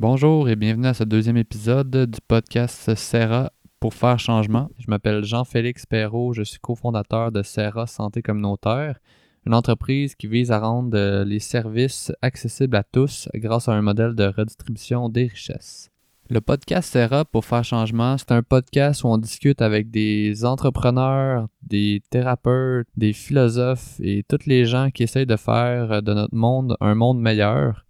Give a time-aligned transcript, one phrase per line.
[0.00, 4.70] Bonjour et bienvenue à ce deuxième épisode du podcast Serra pour faire changement.
[4.78, 9.00] Je m'appelle Jean-Félix Perrault, je suis cofondateur de Serra Santé Communautaire,
[9.44, 13.82] une entreprise qui vise à rendre euh, les services accessibles à tous grâce à un
[13.82, 15.90] modèle de redistribution des richesses.
[16.30, 21.48] Le podcast Serra pour faire changement, c'est un podcast où on discute avec des entrepreneurs,
[21.62, 26.76] des thérapeutes, des philosophes et toutes les gens qui essayent de faire de notre monde
[26.78, 27.87] un monde meilleur.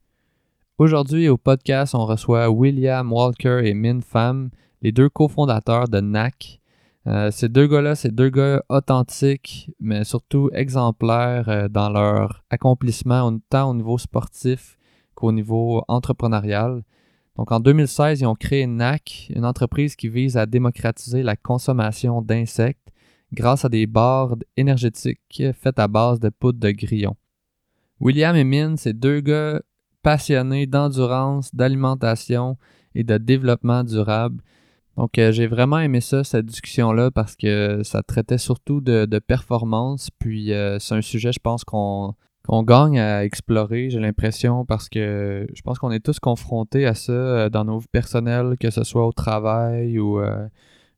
[0.79, 6.61] Aujourd'hui au podcast, on reçoit William Walker et Min Pham, les deux cofondateurs de NAC.
[7.09, 13.37] Euh, ces deux gars-là, c'est deux gars authentiques, mais surtout exemplaires euh, dans leur accomplissement,
[13.51, 14.79] tant au niveau sportif
[15.17, 16.85] qu'au niveau entrepreneurial.
[17.35, 22.23] Donc en 2016, ils ont créé NAC, une entreprise qui vise à démocratiser la consommation
[22.23, 22.93] d'insectes
[23.33, 27.17] grâce à des barres énergétiques faites à base de poudre de grillon.
[27.99, 29.61] William et Min, c'est deux gars
[30.09, 32.57] passionnés d'endurance, d'alimentation
[32.95, 34.43] et de développement durable.
[34.97, 40.09] Donc euh, j'ai vraiment aimé ça, cette discussion-là, parce que ça traitait surtout de, performance.
[40.19, 42.15] Puis euh, c'est un sujet, je pense, qu'on
[42.49, 46.95] on gagne à explorer, j'ai l'impression, parce que je pense qu'on est tous confrontés à
[46.95, 50.23] ça euh, dans nos vies personnelles, que ce soit au travail ou,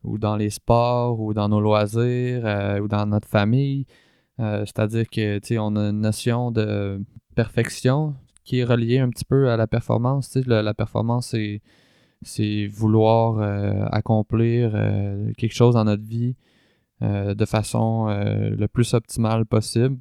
[0.05, 2.45] ou dans les sports ou dans nos loisirs
[2.81, 3.87] ou dans notre famille.
[4.39, 7.03] C'est-à-dire que on a une notion de
[7.35, 10.37] perfection qui est reliée un petit peu à la performance.
[10.47, 11.35] La, la performance,
[12.23, 13.41] c'est vouloir
[13.93, 14.73] accomplir
[15.37, 16.37] quelque chose dans notre vie
[17.01, 19.99] de façon le plus optimale possible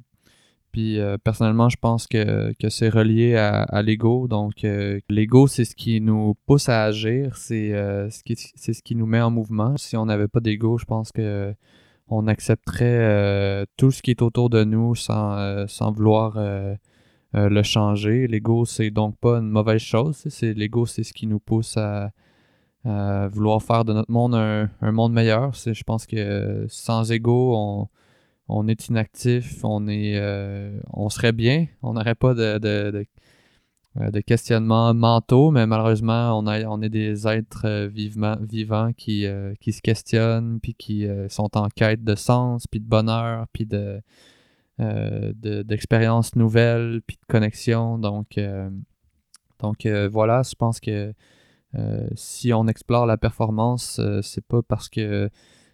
[0.72, 4.28] puis euh, personnellement, je pense que, c'est relié à, l'ego.
[4.28, 8.72] Donc euh, l'ego, c'est ce qui nous pousse à agir, c'est euh, ce, qui, c'est
[8.72, 9.76] ce qui nous met en mouvement.
[9.76, 11.54] Si on n'avait pas d'ego, je pense que
[12.12, 16.36] on accepterait tout ce qui est autour de nous sans, sans vouloir
[17.32, 18.26] le changer.
[18.26, 20.16] L'ego, c'est donc pas une mauvaise chose.
[20.28, 22.10] C'est, l'ego, c'est ce qui nous pousse à,
[22.84, 25.52] vouloir faire de notre monde un, monde meilleur.
[25.54, 27.88] Je pense que sans ego,
[28.52, 33.06] on est inactif, euh, on serait bien, on n'aurait pas de,
[33.96, 40.74] euh, questionnements mentaux, mais malheureusement, on, est des êtres euh, vivants qui se questionnent, puis
[40.74, 44.00] qui sont en quête de sens, puis de bonheur, puis de,
[44.80, 47.98] d'expériences nouvelles, puis de connexion.
[47.98, 48.38] Donc,
[49.58, 51.12] donc voilà, je pense que
[52.14, 55.30] si on explore la performance, c'est pas parce que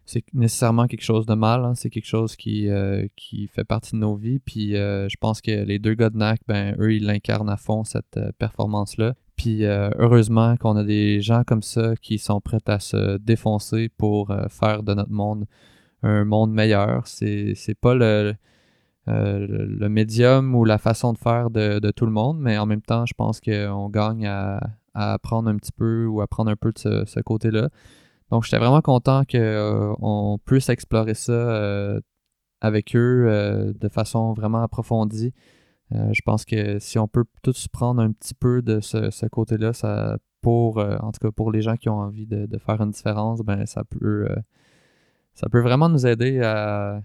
[0.06, 1.64] c'est nécessairement quelque chose de mal.
[1.64, 1.74] Hein.
[1.74, 4.38] C'est quelque chose qui, euh, qui fait partie de nos vies.
[4.38, 6.10] Puis euh, je pense que les deux gars
[6.46, 9.14] ben, eux, ils l'incarnent à fond, cette euh, performance-là.
[9.36, 14.34] Puis heureusement qu'on a des gens comme ça qui sont prêts à se défoncer pour
[14.48, 15.44] faire de notre monde
[16.02, 17.06] un monde meilleur.
[17.06, 18.34] C'est pas le,
[19.06, 22.82] le médium ou la façon de faire de, de, tout le monde, mais en même
[22.82, 24.60] temps, je pense qu'on gagne à,
[24.94, 27.68] apprendre un petit peu ou à prendre un peu de ce, côté-là.
[28.30, 32.00] Donc, j'étais vraiment content qu'on euh, puisse explorer ça euh,
[32.60, 35.32] avec eux euh, de façon vraiment approfondie.
[35.90, 40.18] je pense que si on peut tous prendre un petit peu de ce, côté-là, ça
[40.40, 43.66] pour en tout cas pour les gens qui ont envie de, faire une différence, ben
[43.66, 44.28] ça peut
[45.34, 47.02] ça peut vraiment nous aider à,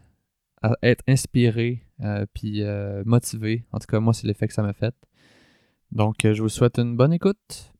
[0.61, 1.85] à être inspirés
[2.33, 2.63] puis
[3.05, 3.65] motivés.
[3.71, 4.95] En tout cas, moi, c'est l'effet que ça m'a fait.
[5.91, 7.71] Donc, je vous souhaite une bonne écoute.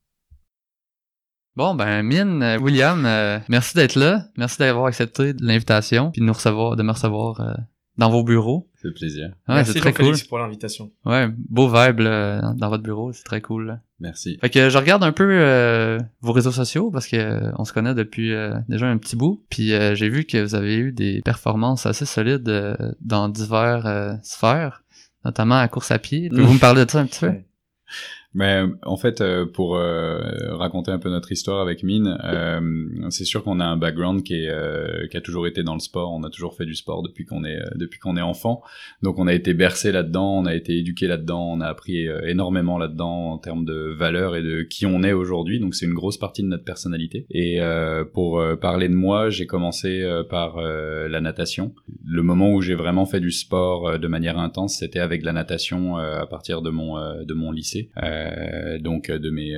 [1.54, 4.24] Bon, ben, Mine, euh, William, euh, merci d'être là.
[4.38, 7.52] Merci d'avoir accepté l'invitation puis de nous recevoir, de me recevoir euh,
[8.02, 8.68] dans vos bureaux.
[8.74, 9.28] C'est plaisir.
[9.48, 10.16] Ouais, merci c'est très cool.
[10.28, 10.90] pour l'invitation.
[11.04, 13.78] Ouais, beau vibe dans votre bureau, c'est très cool.
[14.00, 14.38] Merci.
[14.40, 18.34] Fait que je regarde un peu vos réseaux sociaux parce que on se connaît depuis
[18.68, 19.44] déjà un petit bout.
[19.50, 24.82] Puis j'ai vu que vous avez eu des performances assez solides dans divers sphères,
[25.24, 26.28] notamment à course à pied.
[26.32, 27.34] Vous me parler de ça un petit peu?
[28.34, 30.18] Mais en fait, euh, pour euh,
[30.56, 34.34] raconter un peu notre histoire avec Mine, euh, c'est sûr qu'on a un background qui,
[34.34, 36.12] est, qui a toujours été dans le sport.
[36.12, 38.62] On a toujours fait du sport depuis qu'on est depuis qu'on est enfant.
[39.02, 42.78] Donc on a été bercé là-dedans, on a été éduqué là-dedans, on a appris énormément
[42.78, 45.60] là-dedans en termes de valeurs et de qui on est aujourd'hui.
[45.60, 47.26] Donc c'est une grosse partie de notre personnalité.
[47.30, 47.60] Et
[48.14, 51.74] pour parler de moi, j'ai commencé par la natation.
[52.06, 55.96] Le moment où j'ai vraiment fait du sport de manière intense, c'était avec la natation
[55.96, 57.90] à partir de mon de mon lycée.
[58.80, 59.54] Donc de mes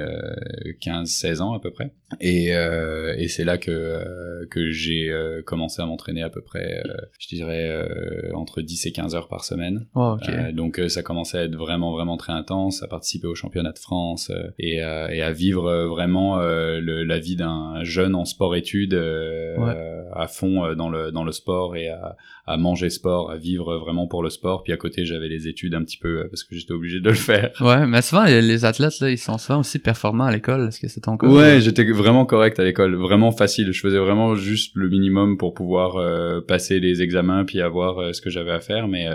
[0.81, 1.93] 15-16 euh, ans à peu près.
[2.21, 5.13] Et, euh, et c'est là que, que j'ai
[5.47, 6.83] commencé à m'entraîner à peu près,
[7.19, 7.89] je dirais,
[8.35, 9.87] entre 10 et 15 heures par semaine.
[9.95, 10.17] Oh,
[10.53, 14.31] donc ça commençait à être vraiment, vraiment très intense, à participer au championnat de France
[14.59, 14.83] et, et
[15.23, 21.25] à vivre vraiment le, la vie d'un jeune en sport-études à fond dans, le, dans
[21.25, 24.63] le sport et à, à manger sport, à vivre vraiment pour le sport.
[24.63, 27.15] Puis à côté, j'avais les études un petit peu parce que j'étais obligé de le
[27.15, 27.53] faire.
[27.61, 30.69] Ouais, mais souvent, les athlètes, là, ils sont souvent aussi performants à l'école.
[30.69, 31.29] Est-ce que c'est ton cas?
[31.29, 32.95] Ouais, j'étais vraiment correct à l'école.
[32.95, 33.73] Vraiment facile.
[33.73, 38.13] Je faisais vraiment juste le minimum pour pouvoir euh, passer les examens puis avoir euh,
[38.13, 38.89] ce que j'avais à faire.
[38.89, 39.09] Mais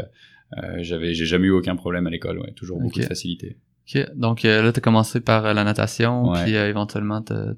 [0.80, 2.40] j'avais, j'ai jamais eu aucun problème à l'école.
[2.40, 3.58] Ouais, toujours beaucoup de facilité.
[3.88, 4.06] Ok.
[4.16, 7.54] Donc là, t'as commencé par la natation, puis éventuellement t'as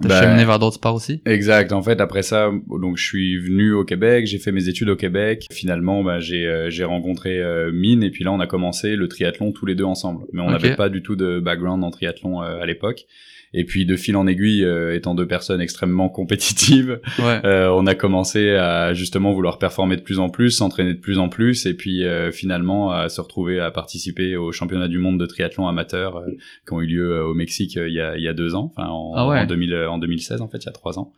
[0.00, 1.20] T'as ben, cheminé vers d'autres sports aussi?
[1.24, 1.72] Exact.
[1.72, 4.96] En fait, après ça, donc je suis venu au Québec, j'ai fait mes études au
[4.96, 5.46] Québec.
[5.50, 9.08] Finalement, ben, j'ai euh, j'ai rencontré euh, Mine et puis là, on a commencé le
[9.08, 10.24] triathlon tous les deux ensemble.
[10.32, 13.06] Mais on n'avait pas du tout de background en triathlon euh, à l'époque.
[13.54, 17.94] Et puis de fil en aiguille, euh, étant deux personnes extrêmement compétitives, euh, on a
[17.94, 21.74] commencé à justement vouloir performer de plus en plus, s'entraîner de plus en plus, et
[21.74, 26.24] puis euh, finalement à se retrouver à participer aux championnats du monde de triathlon amateur
[26.66, 28.88] qui ont eu lieu au Mexique il y, a, il y a deux ans, enfin
[28.88, 31.12] en, ah en, 2000, en 2016 en fait, il y a trois ans.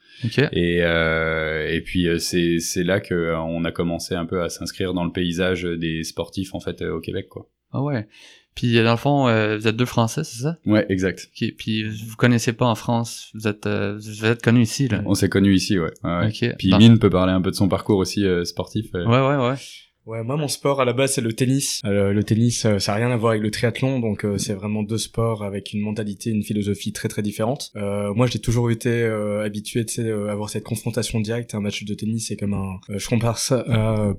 [0.53, 5.05] Et, et puis c'est c'est là que on a commencé un peu à s'inscrire dans
[5.05, 7.49] le paysage des sportifs en fait au Québec quoi.
[7.73, 8.07] Ah ouais.
[8.55, 10.57] Puis dans le fond, euh, vous êtes deux Français, c'est ça?
[10.67, 11.31] Ouais, exact.
[11.33, 15.03] Puis vous connaissez pas en France, vous êtes euh, vous êtes connus ici là?
[15.07, 15.93] On s'est connus ici, ouais.
[16.05, 16.55] ouais.
[16.59, 18.93] Puis Mine peut parler un peu de son parcours aussi euh, sportif.
[18.93, 19.55] Ouais, ouais, ouais.
[20.11, 21.81] Ouais, moi mon sport à la base c'est le tennis.
[21.85, 24.55] Euh, le tennis, euh, ça a rien à voir avec le triathlon, donc euh, c'est
[24.55, 27.71] vraiment deux sports avec une mentalité, une philosophie très très différente.
[27.77, 31.55] moi j'ai toujours été habitué, à avoir cette confrontation directe.
[31.55, 33.65] Un match de tennis c'est comme un, je compare ça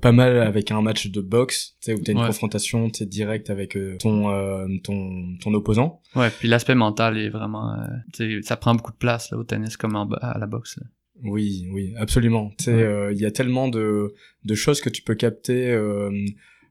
[0.01, 3.05] pas mal avec un match de boxe, tu sais, où t'as une confrontation, tu sais,
[3.05, 4.29] directe avec ton
[4.85, 5.99] ton ton opposant.
[6.15, 7.75] Ouais, puis l'aspect mental est vraiment,
[8.43, 10.77] ça prend beaucoup de place là au tennis comme en, à la boxe.
[10.77, 10.87] Là.
[11.23, 12.51] Oui, oui, absolument.
[12.67, 14.13] Euh, il y a tellement de,
[14.43, 15.77] de choses que tu peux capter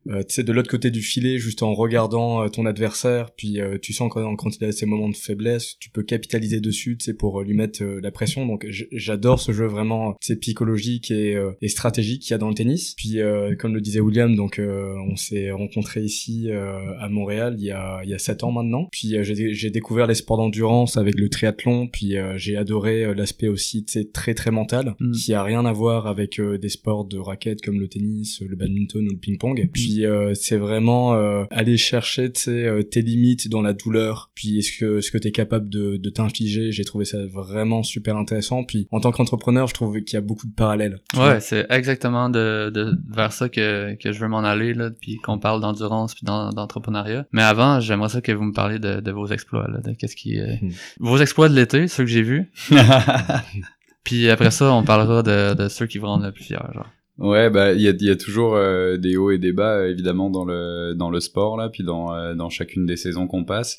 [0.08, 3.30] euh, euh, tu sais, de l'autre côté du filet, juste en regardant euh, ton adversaire,
[3.36, 6.60] puis euh, tu sens quand, quand il a ses moments de faiblesse, tu peux capitaliser
[6.60, 8.46] dessus, tu sais, pour lui mettre la pression.
[8.46, 12.48] Donc j'adore ce jeu vraiment, tu sais, psychologique et, et stratégique qu'il y a dans
[12.48, 12.94] le tennis.
[12.96, 13.18] Puis
[13.58, 18.10] comme le disait William, donc on s'est rencontrés ici à Montréal il y a il
[18.10, 18.88] y a sept ans maintenant.
[18.92, 23.92] Puis j'ai découvert les sports d'endurance avec le triathlon, puis j'ai adoré l'aspect aussi, tu
[23.92, 25.12] sais, très très mental, mm.
[25.12, 29.06] qui a rien à voir avec des sports de raquettes comme le tennis, le badminton
[29.06, 29.68] ou le ping-pong.
[29.72, 34.30] Puis euh, c'est vraiment euh, aller chercher euh, tes limites dans la douleur.
[34.34, 36.72] Puis est-ce que ce que t'es capable de, de t'infliger?
[36.72, 38.64] J'ai trouvé ça vraiment super intéressant.
[38.64, 42.30] Puis en tant qu'entrepreneur je trouve qu'il y a beaucoup de parallèles ouais c'est exactement
[42.30, 46.14] de, de vers ça que, que je veux m'en aller là puis qu'on parle d'endurance
[46.14, 47.26] puis d'entrepreneuriat.
[47.32, 50.16] Mais avant j'aimerais ça que vous me parliez de, de vos exploits là de qu'est-ce
[50.16, 50.70] qui hmm.
[50.98, 52.50] vos exploits de l'été ceux que j'ai vus.
[54.04, 56.86] Puis après ça on parlera de, de ceux qui vous rendent le plus fier genre
[57.20, 60.30] Ouais, bah il y a, y a, toujours euh, des hauts et des bas évidemment
[60.30, 63.78] dans le dans le sport là, puis dans euh, dans chacune des saisons qu'on passe.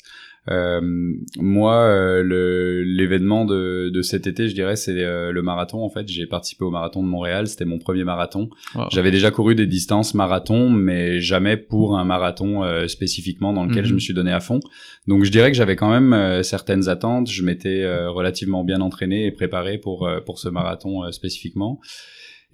[0.50, 0.80] Euh,
[1.38, 5.84] moi, euh, l'événement de, de cet été, je dirais, c'est le marathon.
[5.84, 7.46] En fait, j'ai participé au marathon de Montréal.
[7.46, 8.48] C'était mon premier marathon.
[8.90, 13.90] J'avais déjà couru des distances marathon, mais jamais pour un marathon spécifiquement dans lequel je
[13.90, 13.94] mhm.
[13.94, 14.58] me suis donné à fond.
[15.06, 17.30] Donc, je dirais que j'avais quand même certaines attentes.
[17.30, 21.78] Je m'étais relativement bien entraîné et préparé pour pour ce marathon spécifiquement.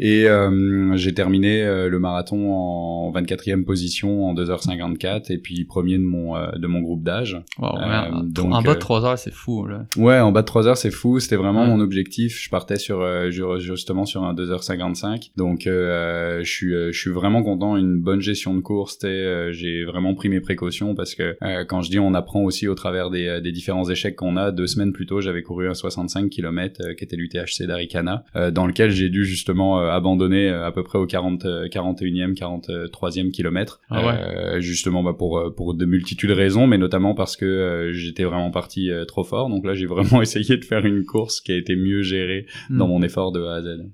[0.01, 5.99] Et euh, j'ai terminé euh, le marathon en 24e position en 2h54 et puis premier
[5.99, 7.41] de mon euh, de mon groupe d'âge.
[7.59, 9.87] donc en bas de 3 heures, c'est fou là.
[9.97, 12.41] Ouais, en bas de 3 heures, c'est fou, c'était vraiment mon objectif.
[12.41, 15.31] Je partais sur justement sur un 2h55.
[15.37, 20.29] Donc je suis je suis vraiment content, une bonne gestion de course, j'ai vraiment pris
[20.29, 23.89] mes précautions parce que quand je dis on apprend aussi au travers des, des différents
[23.89, 27.67] échecs qu'on a, deux semaines plus tôt, j'avais couru un 65 km qui était l'UTHC
[27.67, 32.35] d'Aricana dans lequel j'ai dû justement euh, abandonné euh, à peu près au 40, 41e,
[32.35, 33.81] 43e kilomètre.
[33.91, 38.25] Ah euh, justement bah, pour, pour de multitudes de raisons, mais notamment parce que j'étais
[38.25, 39.49] vraiment parti trop fort.
[39.49, 42.87] Donc là, j'ai vraiment essayé de faire une course qui a été mieux gérée dans
[42.87, 42.91] hmm.
[42.91, 43.87] mon effort de A à Z.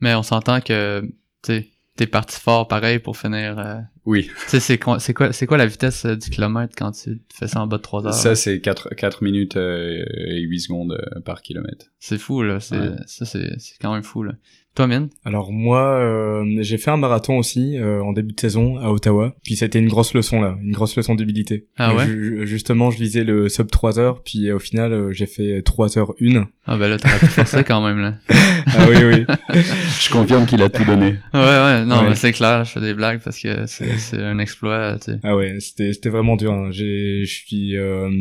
[0.00, 1.02] Mais on s'entend que,
[1.42, 1.66] tu
[1.96, 3.84] t'es parti fort pareil pour finir.
[4.04, 4.30] Oui.
[4.46, 7.66] c'est quoi, c'est quoi, c'est quoi la vitesse du kilomètre quand tu fais ça en
[7.66, 8.14] bas de 3 heures?
[8.14, 11.86] Ça, c'est 4, 4 minutes et 8 secondes par kilomètre.
[11.98, 12.60] C'est fou, là.
[12.60, 14.32] C'est, ça, c'est quand même fou, là.
[14.78, 18.78] Toi, Mian Alors moi, euh, j'ai fait un marathon aussi euh, en début de saison
[18.78, 19.34] à Ottawa.
[19.42, 21.66] Puis c'était une grosse leçon là, une grosse leçon d'humilité.
[21.78, 22.06] Ah ouais.
[22.44, 26.12] justement, je visais le sub 3 heures, puis au final, euh, j'ai fait 3 heures
[26.22, 26.46] 1.
[26.68, 28.14] Ah bah là, t'as pu forcer quand même là.
[28.28, 29.26] ah oui oui.
[30.00, 31.16] je confirme qu'il a tout donné.
[31.34, 34.96] Ouais ouais, non mais c'est clair, je fais des blagues parce que c'est un exploit.
[35.00, 35.18] Tu sais.
[35.24, 36.52] Ah ouais, c'était c'était vraiment dur.
[36.52, 36.68] Hein.
[36.70, 37.76] J'ai je suis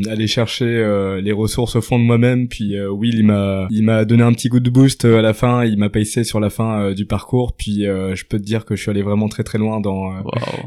[0.10, 4.24] allé chercher les ressources au fond de moi-même, puis Will il m'a il m'a donné
[4.24, 6.94] un petit coup de boost à la fin, il m'a payé sur la fin euh,
[6.94, 7.56] du parcours.
[7.56, 10.14] Puis euh, je peux te dire que je suis allé vraiment très très loin dans
[10.16, 10.22] euh,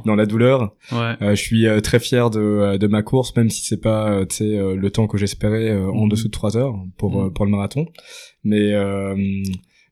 [0.04, 0.74] dans la douleur.
[0.90, 4.90] je suis très fier de, de ma course, même si c'est pas tu sais le
[4.90, 6.08] temps que j'espérais en mhm.
[6.08, 7.32] dessous de 3 heures pour mhm.
[7.32, 7.86] pour le marathon.
[8.44, 8.72] Mais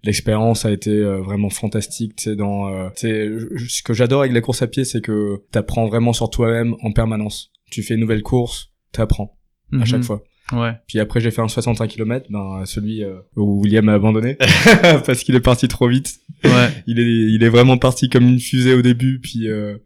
[0.04, 4.66] l'expérience a été vraiment fantastique tu sais dans ce que j'adore avec la course à
[4.66, 9.38] pied c'est que t'apprends vraiment sur toi-même en permanence tu fais une nouvelle course t'apprends
[9.72, 10.04] à chaque Mhm.
[10.04, 10.22] fois.
[10.52, 10.72] Ouais.
[10.86, 14.36] Puis après, j'ai fait un 65 km, ben celui euh, où William a abandonné
[15.06, 16.20] parce qu'il est parti trop vite.
[16.44, 16.68] Ouais.
[16.86, 19.76] Il est, il est vraiment parti comme une fusée au début, puis euh,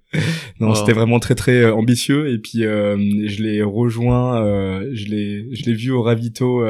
[0.60, 0.74] non, Wow.
[0.76, 2.32] c'était vraiment très très euh, ambitieux.
[2.32, 6.62] Et puis euh, je l'ai rejoint, euh, je l'ai, je l'ai vu au ravito.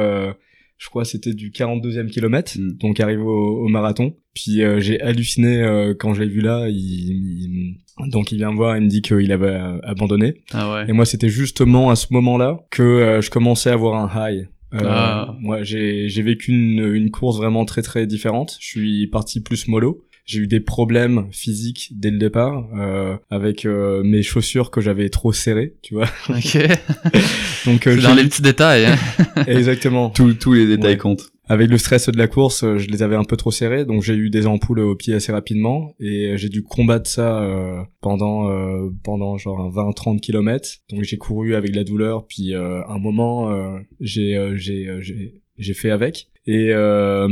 [0.83, 2.73] Je crois que c'était du 42e kilomètre, Mm.
[2.81, 4.15] donc arrivé au, au marathon.
[4.35, 6.67] Puis euh, j'ai halluciné euh, quand je l'ai vu là.
[6.67, 7.77] Il, il-
[8.11, 10.41] donc il vient me voir, il me dit qu'il avait euh, abandonné.
[10.51, 10.85] Ah ouais.
[10.89, 14.47] Et moi, c'était justement à ce moment-là que euh, je commençais à avoir un high.
[14.73, 15.35] Euh, Ah.
[15.39, 18.57] Moi, j'ai j'ai vécu une, une course vraiment très très différente.
[18.59, 20.03] Je suis parti plus mollo.
[20.25, 25.09] J'ai eu des problèmes physiques dès le départ euh, avec euh, mes chaussures que j'avais
[25.09, 26.07] trop serrées, tu vois.
[26.29, 26.57] Ok.
[27.65, 28.95] Donc euh, C'est dans les petits détails, hein.
[29.47, 30.09] exactement.
[30.09, 30.97] Tous tous les détails Ouais.
[30.97, 31.29] comptent.
[31.49, 34.01] Avec le stress de la course, euh, je les avais un peu trop serrés, donc
[34.01, 38.49] j'ai eu des ampoules au pied assez rapidement et j'ai dû combattre ça euh, pendant
[38.49, 40.69] euh, pendant genre 20-30 kilomètres.
[40.89, 45.01] Donc j'ai couru avec la douleur, puis euh, un moment euh, j'ai euh, j'ai euh,
[45.01, 47.27] j'ai j'ai fait avec et euh,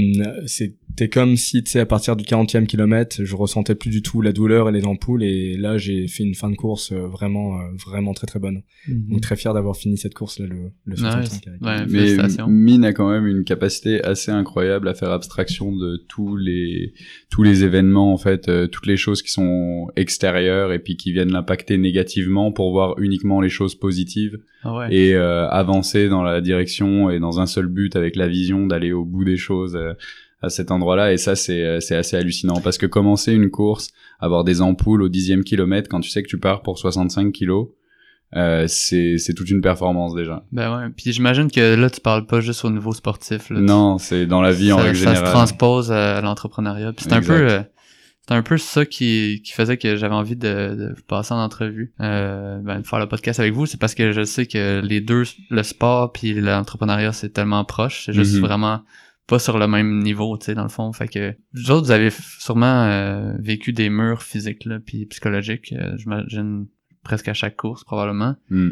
[0.92, 4.22] c'était comme si tu sais à partir du 40e kilomètre, je ressentais plus du tout
[4.22, 7.60] la douleur et les ampoules et là j'ai fait une fin de course euh, vraiment
[7.60, 8.62] euh, vraiment très très bonne.
[8.88, 11.42] Donc très fier d'avoir fini cette course là le le 65 Nice.
[11.48, 12.48] avec- Ouais, Mais.
[12.48, 16.94] Mine a quand même une capacité assez incroyable à faire abstraction de tous les
[17.30, 21.12] tous les événements en fait, euh, toutes les choses qui sont extérieures et puis qui
[21.14, 24.94] viennent l'impacter négativement pour voir uniquement les choses positives Ah ouais.
[24.96, 28.92] et euh, avancer dans la direction et dans un seul but avec la vision d'aller
[28.92, 29.94] au bout des choses euh,
[30.42, 33.92] à cet endroit-là et ça c'est euh, c'est assez hallucinant parce que commencer une course
[34.20, 37.70] avoir des ampoules au dixième kilomètre quand tu sais que tu pars pour 65 kilos
[38.36, 40.90] euh, c'est c'est toute une performance déjà Ben ouais.
[40.96, 43.50] Puis j'imagine que là, tu parles pas juste au niveau sportif.
[43.50, 43.60] Là.
[43.60, 46.94] non c'est dans la vie en règle ça se transpose à, l'entrepreneuriat.
[46.94, 47.62] Puis c'est un peu, euh,
[48.26, 51.44] c'est un peu ça qui, qui faisait que j'avais envie de, de vous passer en
[51.44, 53.66] entrevue, euh, ben, de faire le podcast avec vous.
[53.66, 58.04] C'est parce que je sais que les deux, le sport puis l'entrepreneuriat, c'est tellement proche.
[58.06, 58.42] C'est juste Mhm.
[58.42, 58.82] vraiment
[59.32, 60.92] pas sur le même niveau, tu sais, dans le fond.
[60.94, 62.10] Fait que vous autres, vous avez
[62.40, 65.74] sûrement euh, vécu des murs physiques là, puis psychologiques.
[65.74, 66.68] euh, J'imagine
[67.04, 68.36] presque à chaque course probablement.
[68.50, 68.72] Hmm.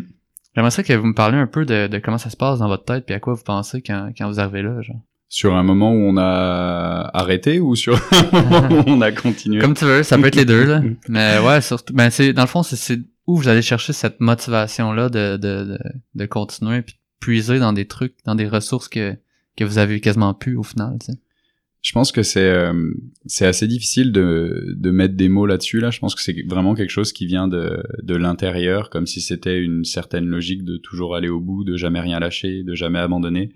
[0.56, 2.68] J'aimerais ça que vous me parliez un peu de, de comment ça se passe dans
[2.68, 5.02] votre tête puis à quoi vous pensez quand, quand vous arrivez là, genre.
[5.30, 9.62] sur un moment où on a arrêté ou sur un moment où on a continué?
[9.62, 10.82] Comme tu veux, ça peut être les deux, là.
[11.08, 15.10] Mais ouais, surtout, ben c'est, dans le fond, c'est, où vous allez chercher cette motivation-là
[15.10, 15.80] de, de, de,
[16.16, 19.16] de continuer puis de puiser dans des trucs, dans des ressources que,
[19.56, 21.20] que vous avez quasiment pu au final, tu sais.
[21.82, 22.74] Je pense que c'est euh,
[23.26, 25.92] c'est assez difficile de de mettre des mots là-dessus là.
[25.92, 29.62] Je pense que c'est vraiment quelque chose qui vient de de l'intérieur, comme si c'était
[29.62, 33.54] une certaine logique de toujours aller au bout, de jamais rien lâcher, de jamais abandonner.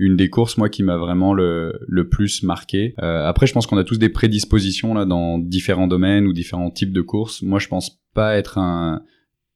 [0.00, 2.94] Une des courses moi qui m'a vraiment le le plus marqué.
[3.02, 6.70] Euh, après, je pense qu'on a tous des prédispositions là dans différents domaines ou différents
[6.70, 7.42] types de courses.
[7.42, 9.02] Moi, je pense pas être un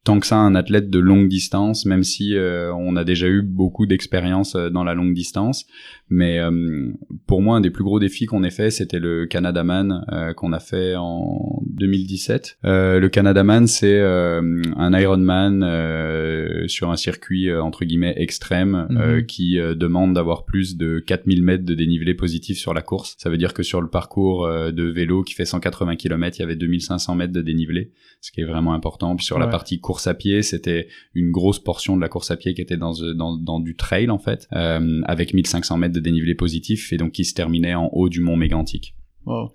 [0.03, 3.41] tant que ça un athlète de longue distance, même si euh, on a déjà eu
[3.41, 5.65] beaucoup d'expérience euh, dans la longue distance.
[6.09, 6.91] Mais euh,
[7.27, 10.53] pour moi, un des plus gros défis qu'on ait fait, c'était le Canadaman euh, qu'on
[10.53, 12.59] a fait en 2017.
[12.65, 18.87] Euh, le Canadaman, c'est euh, un Ironman euh, sur un circuit euh, entre guillemets extrême
[18.91, 19.25] euh, Mhm.
[19.25, 23.15] qui demande d'avoir plus de 4000 mètres de dénivelé positif sur la course.
[23.17, 26.43] Ça veut dire que sur le parcours de vélo qui fait 180 km, il y
[26.43, 27.91] avait 2500 mètres de dénivelé,
[28.21, 29.15] ce qui est vraiment important.
[29.15, 32.37] Puis sur la partie course à pied, c'était une grosse portion de la course à
[32.37, 35.99] pied qui était dans, dans, dans du trail en fait, euh, avec 1500 mètres de
[36.03, 38.95] dénivelé positif et donc qui se terminait en haut du mont Mégantic.
[39.25, 39.51] Wow.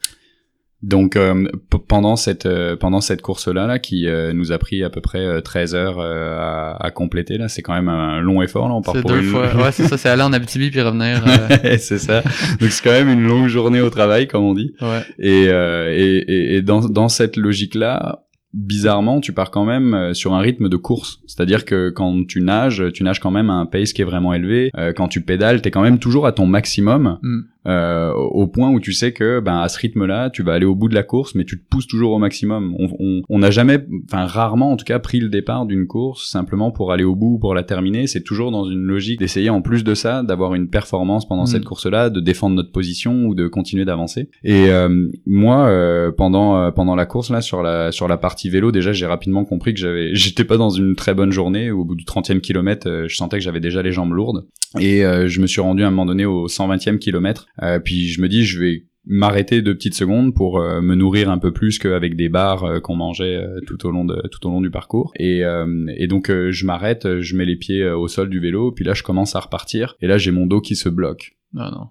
[0.81, 1.49] Donc euh,
[1.89, 5.01] pendant cette euh, pendant cette course là là qui euh, nous a pris à peu
[5.01, 8.69] près euh, 13 heures euh, à, à compléter là, c'est quand même un long effort
[8.69, 9.53] là, on part pour deux une fois.
[9.57, 11.25] Ouais, c'est ça, c'est aller en Abitibi puis revenir.
[11.27, 12.23] euh, c'est ça.
[12.61, 14.73] Donc c'est quand même une longue journée au travail comme on dit.
[14.81, 15.01] ouais.
[15.19, 18.25] Et, euh, et, et, et dans, dans cette logique-là,
[18.55, 21.21] bizarrement, tu pars quand même euh, sur un rythme de course.
[21.27, 24.33] C'est-à-dire que quand tu nages, tu nages quand même à un pace qui est vraiment
[24.35, 24.71] élevé.
[24.77, 27.41] Euh, quand tu pédales, t'es quand même toujours à ton maximum, Mm.
[27.69, 30.75] Euh, au point où tu sais que, ben, à ce rythme-là, tu vas aller au
[30.75, 32.75] bout de la course, mais tu te pousses toujours au maximum.
[32.79, 33.79] On on- on n'a jamais,
[34.11, 37.39] enfin rarement en tout cas, pris le départ d'une course simplement pour aller au bout,
[37.39, 38.07] pour la terminer.
[38.07, 41.47] C'est toujours dans une logique d'essayer en plus de ça, d'avoir une performance pendant Mm.
[41.47, 44.31] cette course-là, de défendre notre position ou de continuer d'avancer.
[44.45, 44.89] Et euh,
[45.27, 48.93] moi, euh, pendant euh, pendant la course là sur la sur la partie vélo, déjà
[48.93, 51.71] j'ai rapidement compris que j'avais j'étais pas dans une très bonne journée.
[51.71, 54.47] Au bout du 30e kilomètre, euh, je sentais que j'avais déjà les jambes lourdes.
[54.79, 57.47] Et euh, je me suis rendu à un moment donné au 120e kilomètre.
[57.63, 61.31] Euh, puis je me dis je vais m'arrêter deux petites secondes pour euh, me nourrir
[61.31, 64.47] un peu plus qu'avec des barres euh, qu'on mangeait euh, tout au long de tout
[64.47, 65.13] au long du parcours.
[65.17, 68.85] Et, euh, et donc je m'arrête je mets les pieds au sol du vélo puis
[68.85, 69.97] là je commence à repartir.
[70.01, 71.37] Et là j'ai mon dos qui se bloque.
[71.55, 71.89] Non, non.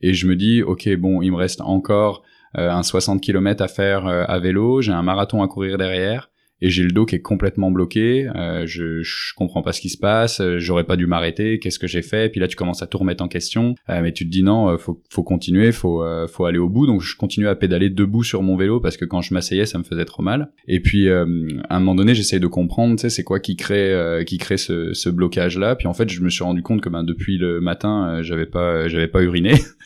[0.00, 2.24] et je me dis ok bon il me reste encore
[2.54, 4.80] un 60 km à faire à vélo.
[4.82, 8.66] J'ai un marathon à courir derrière et j'ai le dos qui est complètement bloqué, euh,
[8.66, 11.86] je, je comprends pas ce qui se passe, euh, j'aurais pas dû m'arrêter, qu'est-ce que
[11.86, 14.30] j'ai fait Puis là tu commences à tout remettre en question, euh, mais tu te
[14.30, 16.86] dis non, euh, faut faut continuer, faut euh, faut aller au bout.
[16.86, 19.78] Donc je continue à pédaler debout sur mon vélo parce que quand je m'asseyais ça
[19.78, 20.50] me faisait trop mal.
[20.66, 21.24] Et puis euh,
[21.68, 24.38] à un moment donné j'essaye de comprendre, tu sais c'est quoi qui crée euh, qui
[24.38, 25.76] crée ce, ce blocage là.
[25.76, 28.88] Puis en fait je me suis rendu compte que ben depuis le matin j'avais pas
[28.88, 29.54] j'avais pas uriné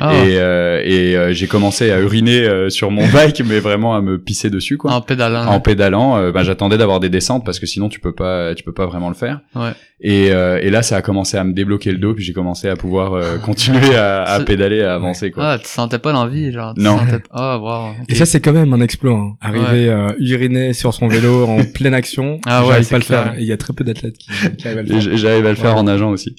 [0.00, 3.94] Ah, et euh, et euh, j'ai commencé à uriner euh, sur mon bike mais vraiment
[3.94, 5.46] à me pisser dessus quoi en pédalant.
[5.46, 8.62] en pédalant, euh, ben, j'attendais d'avoir des descentes parce que sinon tu peux pas, tu
[8.62, 9.40] peux pas vraiment le faire.
[9.54, 9.72] Ouais.
[10.02, 12.68] Et, euh, et là, ça a commencé à me débloquer le dos, puis j'ai commencé
[12.68, 15.52] à pouvoir euh, continuer à, pédaler, à avancer quoi.
[15.52, 16.74] Ah, tu sentais pas l'envie, genre.
[16.74, 16.98] tu Non.
[16.98, 17.92] sentais pas- Ah, wow.
[18.08, 19.12] Et ça, c'est quand même un exploit.
[19.12, 19.34] Hein.
[19.40, 22.98] Arriver à uriner sur son vélo en pleine action, Ah ouais, j'arrive c'est pas à
[22.98, 23.34] le faire.
[23.38, 25.16] Il y a très peu d'athlètes qui, qui arrivent à le faire.
[25.16, 25.80] J'arrive à le faire Ouais.
[25.80, 26.34] en nageant aussi.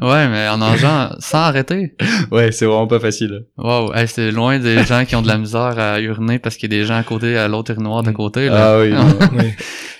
[0.00, 1.94] Ouais, mais en nageant, sans arrêter.
[2.30, 3.44] Ouais, c'est vraiment pas facile.
[3.58, 6.72] Wow, hey, c'est loin des gens qui ont de la misère à uriner parce qu'il
[6.72, 8.57] y a des gens à côté, à l'autre urinoir de côté, là.
[8.58, 9.18] Ah oui, non,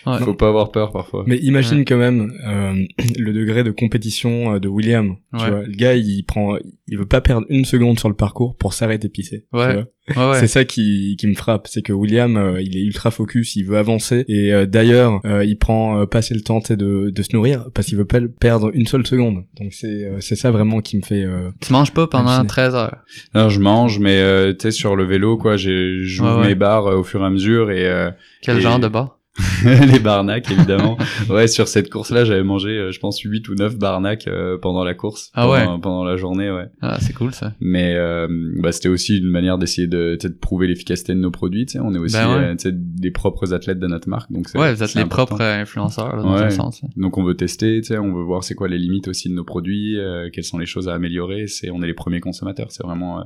[0.06, 0.12] Ouais.
[0.12, 0.18] Ouais.
[0.20, 1.24] faut pas avoir peur parfois.
[1.26, 2.84] Mais imagine quand même euh,
[3.18, 5.16] le degré de compétition euh, de William.
[5.36, 5.50] Tu Ouais.
[5.50, 8.72] vois, le gars, il prend, il veut pas perdre une seconde sur le parcours pour
[8.72, 9.46] s'arrêter pisser.
[9.52, 9.74] Ouais.
[9.74, 9.84] vois.
[10.16, 10.40] Ouais, ouais.
[10.40, 13.64] C'est ça qui, qui me frappe, c'est que William, euh, il est ultra focus, il
[13.64, 16.76] veut avancer et euh, d'ailleurs, euh, il prend euh, pas assez le temps tu sais,
[16.78, 19.44] de, de se nourrir parce qu'il veut pas perdre une seule seconde.
[19.60, 21.24] Donc c'est euh, c'est ça vraiment qui me fait.
[21.24, 22.48] euh, Tu manges pas pendant Halluciné.
[22.48, 22.96] 13 heures.
[23.34, 26.46] Non, je mange, mais euh, tu sais sur le vélo quoi, j'ai j'ouvre Ouais, ouais.
[26.48, 29.17] mes barres euh, au fur et à mesure et euh, Quel Et- genre de bar?
[29.64, 30.96] les barnacs évidemment.
[31.30, 34.84] ouais, sur cette course-là, j'avais mangé, euh, je pense, 8 ou 9 barnacs euh, pendant
[34.84, 36.66] la course, Ah pendant, pendant la journée, ouais.
[36.80, 37.54] Ah, c'est cool, ça.
[37.60, 38.26] Mais euh,
[38.60, 41.66] bah, c'était aussi une manière d'essayer de, de prouver l'efficacité de nos produits.
[41.66, 42.56] Tu sais, on est aussi Ben ouais.
[42.66, 45.36] euh, des propres athlètes de notre marque, donc c'est Ouais, vous êtes les important.
[45.36, 46.42] propres influenceurs, là, dans Ouais.
[46.42, 46.82] un sens.
[46.96, 49.34] Donc on veut tester, tu sais, on veut voir c'est quoi les limites aussi de
[49.34, 51.46] nos produits, euh, quelles sont les choses à améliorer.
[51.46, 53.22] C'est on est les premiers consommateurs, c'est vraiment euh,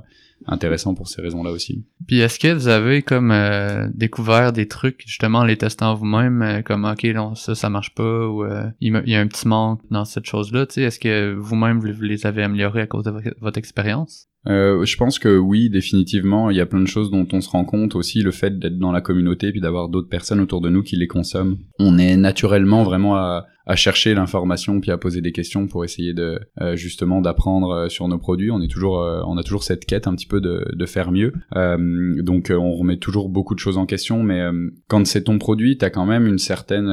[0.46, 1.84] intéressant pour ces raisons-là aussi.
[2.06, 6.42] Puis est-ce que vous avez comme euh, découvert des trucs justement en les testant vous-même
[6.42, 9.48] euh, comme ok non ça ça marche pas ou euh, il, y a un petit
[9.48, 13.04] manque dans cette chose-là tu sais est-ce que vous-même vous, les avez améliorés à cause
[13.04, 14.28] de vo- votre expérience?
[14.48, 17.48] Euh, je pense que oui, définitivement, il y a plein de choses dont on se
[17.48, 20.68] rend compte aussi, le fait d'être dans la communauté puis d'avoir d'autres personnes autour de
[20.68, 21.58] nous qui les consomment.
[21.78, 26.14] On est naturellement vraiment à, à chercher l'information puis à poser des questions pour essayer
[26.14, 28.50] de euh, justement d'apprendre euh, sur nos produits.
[28.50, 31.12] On est toujours, euh, on a toujours cette quête un petit peu de, de faire
[31.12, 31.32] mieux.
[31.56, 35.24] Euh, donc euh, on remet toujours beaucoup de choses en question, mais euh, quand c'est
[35.24, 36.88] ton produit, t'as quand même une certaine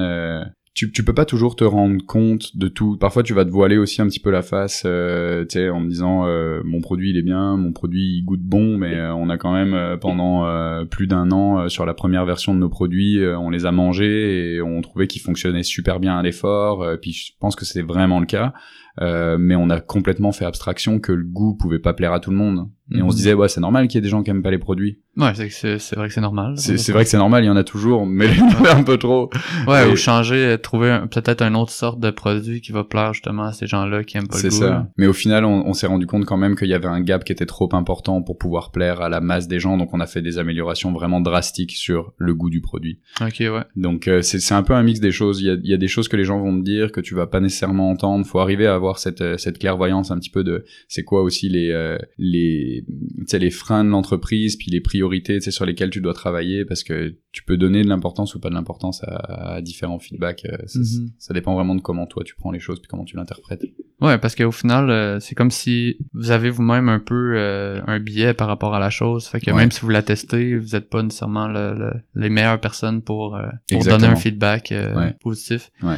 [0.79, 2.95] tu, tu peux pas toujours te rendre compte de tout.
[2.95, 5.81] Parfois, tu vas te voiler aussi un petit peu la face, euh, tu sais, en
[5.81, 9.13] me disant euh, mon produit il est bien, mon produit il goûte bon, mais euh,
[9.13, 12.53] on a quand même euh, pendant euh, plus d'un an euh, sur la première version
[12.53, 16.17] de nos produits, euh, on les a mangés et on trouvait qu'ils fonctionnaient super bien
[16.17, 16.81] à l'effort.
[16.81, 18.53] euh, puis je pense que c'est vraiment le cas.
[19.01, 22.31] Euh, mais on a complètement fait abstraction que le goût pouvait pas plaire à tout
[22.31, 22.69] le monde.
[22.91, 23.11] Et on Mhm.
[23.11, 24.99] se disait, ouais, c'est normal qu'il y ait des gens qui aiment pas les produits.
[25.17, 27.47] ouais c'est c'est c'est vrai que c'est normal C'est c'est vrai que c'est normal, il
[27.47, 29.29] y en a toujours, mais il y en a un peu trop.
[29.67, 33.43] ouais Et- ou changer trouver peut-être une autre sorte de produit qui va plaire justement
[33.43, 34.69] à ces gens-là qui aiment pas le C'est goût ça.
[34.69, 34.87] là.
[34.97, 37.23] Mais au final, on, on s'est rendu compte quand même qu'il y avait un gap
[37.25, 39.77] qui était trop important pour pouvoir plaire à la masse des gens.
[39.77, 42.99] Donc, on a fait des améliorations vraiment drastiques sur le goût du produit.
[43.21, 45.41] ok ouais Donc, euh, c'est c'est un peu un mix des choses.
[45.41, 47.01] Il y, a, il y a des choses que les gens vont te dire que
[47.01, 48.25] tu vas pas nécessairement entendre.
[48.25, 51.49] Faut arriver à avoir cette, euh, cette clairvoyance un petit peu de c'est quoi aussi
[51.49, 52.78] les euh, les
[53.27, 57.15] sais, les freins de l'entreprise puis les priorités sur lesquelles tu dois travailler parce que
[57.31, 60.45] tu peux donner de l'importance ou pas de l'importance à, à différents feedbacks.
[60.45, 61.11] euh, ça, Mhm.
[61.19, 63.63] ça dépend vraiment de comment toi tu prends les choses puis comment tu l'interprètes.
[64.01, 67.99] Ouais, parce qu'au final, euh, c'est comme si vous avez vous-même un peu euh, un
[67.99, 69.27] biais par rapport à la chose.
[69.27, 69.57] Fait que Ouais.
[69.57, 73.37] même si vous la testez, vous n'êtes pas nécessairement le- le- les meilleures personnes pour,
[73.69, 75.13] pour donner un feedback Ouais.
[75.21, 75.69] positif.
[75.83, 75.97] Ouais.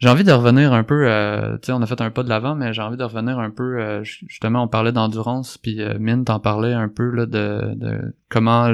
[0.00, 2.28] J'ai envie de revenir un peu, euh, tu sais, on a fait un pas de
[2.28, 5.82] l'avant, mais j'ai envie de revenir un peu, euh, ju- justement, on parlait d'endurance, puis
[5.82, 8.68] euh, Mine t'en parlait un peu là, de, de comment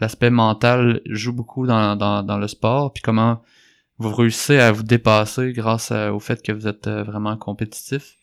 [0.00, 3.42] l'aspect mental joue beaucoup dans, dans, dans le sport, puis comment
[3.98, 8.16] vous réussissez à vous dépasser grâce à- au fait que vous êtes euh, vraiment compétitif.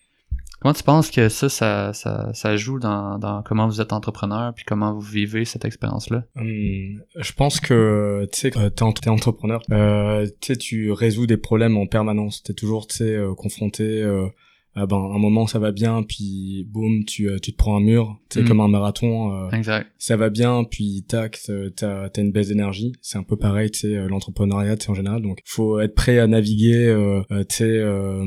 [0.62, 4.54] Comment tu penses que ça, ça, ça, ça joue dans, dans comment vous êtes entrepreneur,
[4.54, 6.24] puis comment vous vivez cette expérience-là?
[6.36, 10.28] Hum, je pense que tu sais, euh, t'es en- t'es entrepreneur, euh,
[10.60, 12.44] tu résous des problèmes en permanence.
[12.44, 14.04] T'es toujours, tu sais, euh, confronté.
[14.04, 14.28] Euh,
[14.74, 17.82] à ben, un moment ça va bien, puis boum, tu, euh, tu te prends un
[17.82, 18.18] mur.
[18.30, 18.48] C'est Mm.
[18.48, 19.34] comme un marathon.
[19.34, 19.88] euh, Exact.
[19.98, 21.40] ça va bien, puis tac,
[21.76, 22.94] t'as as une baisse d'énergie.
[23.02, 25.24] C'est un peu pareil, tu sais, l'entrepreneuriat, en général.
[25.24, 28.24] Donc, faut être prêt à naviguer, euh, tu sais, euh,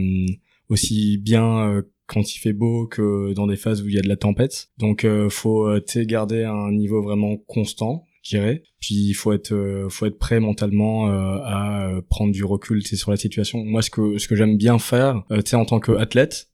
[0.68, 4.08] aussi bien quand il fait beau que dans des phases où il y a de
[4.08, 4.68] la tempête.
[4.78, 8.62] Donc, euh, faut, euh, garder un niveau vraiment constant, je dirais.
[8.80, 12.86] Puis, il faut être, euh, faut être prêt mentalement euh, à euh, prendre du recul,
[12.86, 13.64] sais, sur la situation.
[13.64, 16.50] Moi, ce que, ce que j'aime bien faire, euh, tu sais, en tant qu'athlète,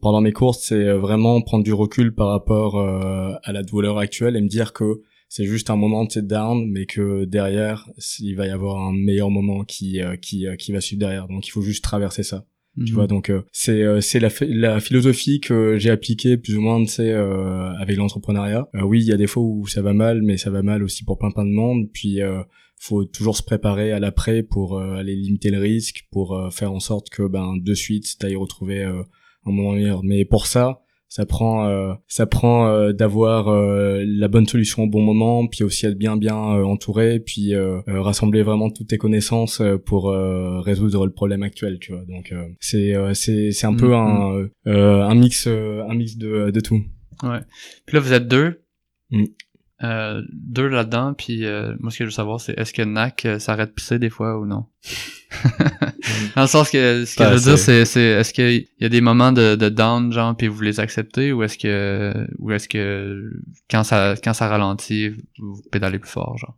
[0.00, 4.40] pendant mes courses, c'est vraiment prendre du recul par rapport à la douleur actuelle et
[4.40, 7.88] me dire que c'est juste un moment de down, mais que derrière,
[8.20, 11.26] il va y avoir un meilleur moment qui qui qui va suivre derrière.
[11.28, 12.46] Donc il faut juste traverser ça.
[12.76, 12.94] Tu Mhm.
[12.94, 17.12] vois, donc c'est c'est la la philosophie que j'ai appliquée plus ou moins, tu sais,
[17.12, 18.68] avec l'entrepreneuriat.
[18.82, 21.04] oui, il y a des fois où ça va mal, mais ça va mal aussi
[21.04, 21.88] pour plein plein de monde.
[21.92, 22.18] Puis
[22.80, 27.10] faut toujours se préparer à l'après pour aller limiter le risque, pour faire en sorte
[27.10, 29.04] que ben de suite t'ailles retrouver un
[29.44, 30.02] moment meilleur.
[30.02, 30.80] Mais pour ça,
[31.14, 35.62] ça prend euh, ça prend euh, d'avoir euh, la bonne solution au bon moment puis
[35.62, 37.54] aussi être bien bien entouré puis
[37.86, 43.52] rassembler vraiment toutes tes connaissances pour résoudre le problème actuel tu vois donc c'est c'est
[43.52, 44.50] c'est un peu Mm-hmm.
[44.66, 46.82] un un mix un mix de de tout
[47.22, 47.40] ouais
[47.86, 48.64] puis là vous êtes deux
[49.10, 49.24] Mm.
[49.84, 53.26] Euh, deux là-dedans, puis euh, moi ce que je veux savoir c'est est-ce que Nac
[53.26, 54.66] euh, s'arrête de pisser des fois ou non?
[56.36, 58.84] Dans le sens que ce que Pas je veux dire c'est c'est est-ce qu'il y
[58.84, 62.52] a des moments de, de down genre puis vous les acceptez ou est-ce que ou
[62.52, 63.30] est-ce que
[63.70, 66.56] quand ça quand ça ralentit vous pédalez plus fort genre?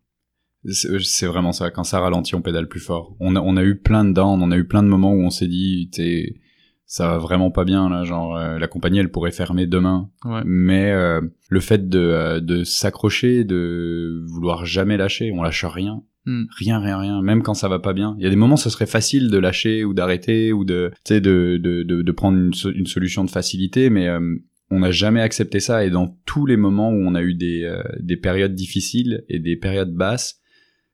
[0.68, 1.70] C'est vraiment ça.
[1.70, 3.14] Quand ça ralentit, on pédale plus fort.
[3.20, 5.20] On a, on a eu plein de downs, on a eu plein de moments où
[5.20, 6.40] on s'est dit, t'es,
[6.86, 8.04] ça va vraiment pas bien là.
[8.04, 10.08] Genre, euh, la compagnie, elle pourrait fermer demain.
[10.24, 10.42] Ouais.
[10.44, 16.02] Mais euh, le fait de, euh, de s'accrocher, de vouloir jamais lâcher, on lâche rien.
[16.26, 16.44] Hmm.
[16.58, 17.22] Rien, rien, rien.
[17.22, 18.16] Même quand ça va pas bien.
[18.18, 21.14] Il y a des moments, ce serait facile de lâcher ou d'arrêter ou de, tu
[21.14, 24.34] sais, de, de, de, de prendre une, so- une solution de facilité, mais euh,
[24.70, 25.84] on n'a jamais accepté ça.
[25.84, 29.38] Et dans tous les moments où on a eu des, euh, des périodes difficiles et
[29.38, 30.40] des périodes basses,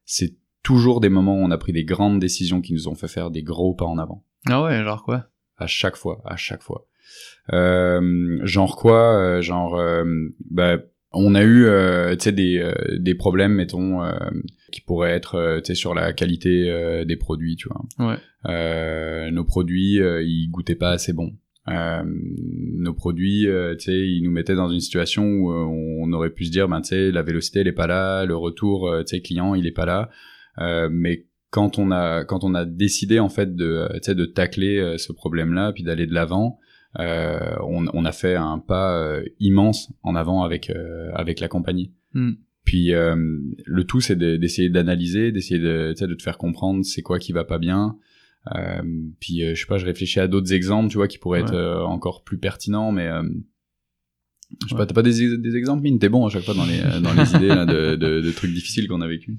[0.04, 3.08] c'est toujours des moments où on a pris des grandes décisions qui nous ont fait
[3.08, 5.28] faire des gros pas en avant Ah ouais, genre quoi?
[5.62, 6.86] À chaque fois, à chaque fois.
[7.52, 10.04] Euh, genre quoi euh, Genre, euh,
[10.50, 10.78] bah,
[11.12, 11.66] on a eu,
[12.16, 14.00] tu sais, des, des problèmes, mettons,
[14.70, 18.16] qui pourraient être, tu sais, sur la qualité des produits, tu vois.
[18.46, 19.30] Ouais.
[19.30, 21.34] Nos produits, ils goûtaient pas assez bon.
[21.68, 26.12] Euh, nos produits, euh, tu sais, ils nous mettaient dans une situation où euh, on
[26.12, 28.92] aurait pu se dire, ben, tu sais, la vélocité, elle est pas là, le retour,
[29.00, 30.10] tu sais, client, il est pas là.
[30.90, 34.24] Mais quand on a quand on a décidé en fait de euh, tu sais de
[34.24, 36.58] tacler euh, ce problème-là puis d'aller de l'avant
[36.98, 41.48] euh, on, on a fait un pas euh, immense en avant avec euh, avec la
[41.48, 42.32] compagnie Hmm.
[42.64, 43.16] puis euh,
[43.64, 47.00] le tout c'est de- d'essayer d'analyser d'essayer de tu sais de te faire comprendre c'est
[47.02, 47.96] quoi qui va pas bien
[48.54, 48.82] euh,
[49.20, 51.54] puis euh, je sais pas je réfléchis à d'autres exemples tu vois qui pourraient être
[51.54, 51.84] Ouais.
[51.86, 53.22] encore plus pertinents mais euh,
[54.64, 54.80] je sais Ouais.
[54.80, 55.98] pas t'as pas des, des exemples mine?
[55.98, 58.52] T'es bon à chaque fois dans les dans les idées là, de, de, de trucs
[58.52, 59.36] difficiles qu'on a vécu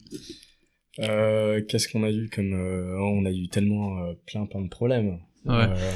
[0.99, 4.61] euh, qu'est-ce qu'on a eu comme euh, oh, on a eu tellement euh, plein plein
[4.61, 5.55] de problèmes Ouais.
[5.55, 5.91] Euh,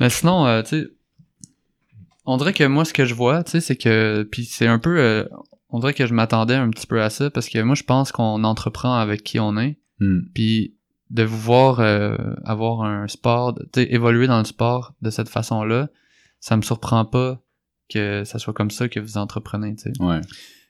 [0.00, 0.88] Mais sinon, euh, tu sais,
[2.24, 4.78] on dirait que moi, ce que je vois, tu sais, c'est que, puis c'est un
[4.78, 5.24] peu, euh,
[5.70, 8.12] on dirait que je m'attendais un petit peu à ça, parce que moi, je pense
[8.12, 10.20] qu'on entreprend avec qui on est, Hmm.
[10.34, 10.76] puis
[11.08, 15.30] de vous voir euh, avoir un sport, tu sais, évoluer dans le sport de cette
[15.30, 15.88] façon-là,
[16.38, 17.42] ça me surprend pas
[17.88, 19.92] que ça soit comme ça que vous entreprenez, tu sais.
[20.02, 20.20] ouais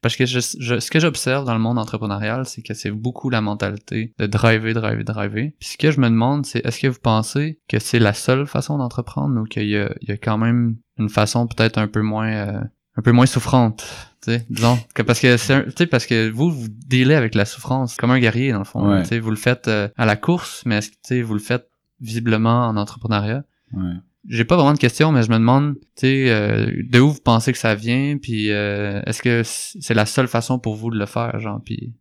[0.07, 3.29] Parce que je, je- ce que j'observe dans le monde entrepreneurial, c'est que c'est beaucoup
[3.31, 5.53] la mentalité de driver, driver, driver.
[5.59, 8.47] Puis ce que je me demande, c'est est-ce que vous pensez que c'est la seule
[8.47, 11.89] façon d'entreprendre ou qu'il y a, il y a quand même une façon peut-être un
[11.89, 12.61] peu moins euh,
[12.99, 13.85] un peu moins souffrante,
[14.23, 14.79] tu sais, disons?
[14.95, 17.97] Que parce que c'est un- tu sais parce que vous vous dealez avec la souffrance
[17.97, 19.03] comme un guerrier dans le fond, Ouais.
[19.03, 21.35] tu sais, vous le faites euh, à la course, mais est-ce que tu sais vous
[21.35, 21.69] le faites
[22.01, 23.43] visiblement en entrepreneuriat?
[23.73, 23.83] Ouais
[24.29, 27.21] j'ai pas vraiment de questions, mais je me demande, tu sais, euh, de où vous
[27.21, 30.99] pensez que ça vient, puis euh, est-ce que c'est la seule façon pour vous de
[30.99, 31.95] le faire, genre, puis...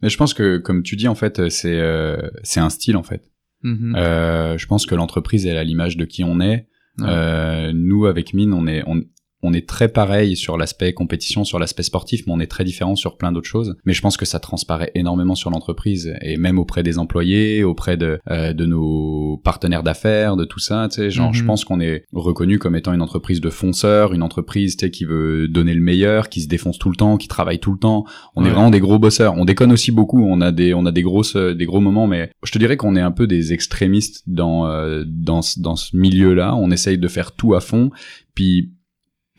[0.00, 3.02] Mais je pense que, comme tu dis, en fait, c'est euh, c'est un style, en
[3.02, 3.32] fait.
[3.64, 6.68] Euh, je pense que l'entreprise elle a l'image de qui on est.
[6.98, 7.06] Ouais.
[7.08, 9.02] Euh, nous, avec Mine, on est on,
[9.42, 12.96] on est très pareil sur l'aspect compétition, sur l'aspect sportif, mais on est très différent
[12.96, 13.76] sur plein d'autres choses.
[13.84, 17.96] Mais je pense que ça transparaît énormément sur l'entreprise et même auprès des employés, auprès
[17.96, 20.88] de euh, de nos partenaires d'affaires, de tout ça.
[20.90, 21.34] Tu sais, genre, Mhm.
[21.34, 24.90] je pense qu'on est reconnu comme étant une entreprise de fonceurs, une entreprise tu sais,
[24.90, 27.78] qui veut donner le meilleur, qui se défonce tout le temps, qui travaille tout le
[27.78, 28.04] temps.
[28.34, 29.34] On est vraiment des gros bosseurs.
[29.36, 30.22] On déconne aussi beaucoup.
[30.24, 32.76] On a des on a des grosses euh, des gros moments, mais je te dirais
[32.76, 36.56] qu'on est un peu des extrémistes dans euh, dans ce- dans ce milieu-là.
[36.56, 37.90] On essaye de faire tout à fond.
[38.34, 38.72] Puis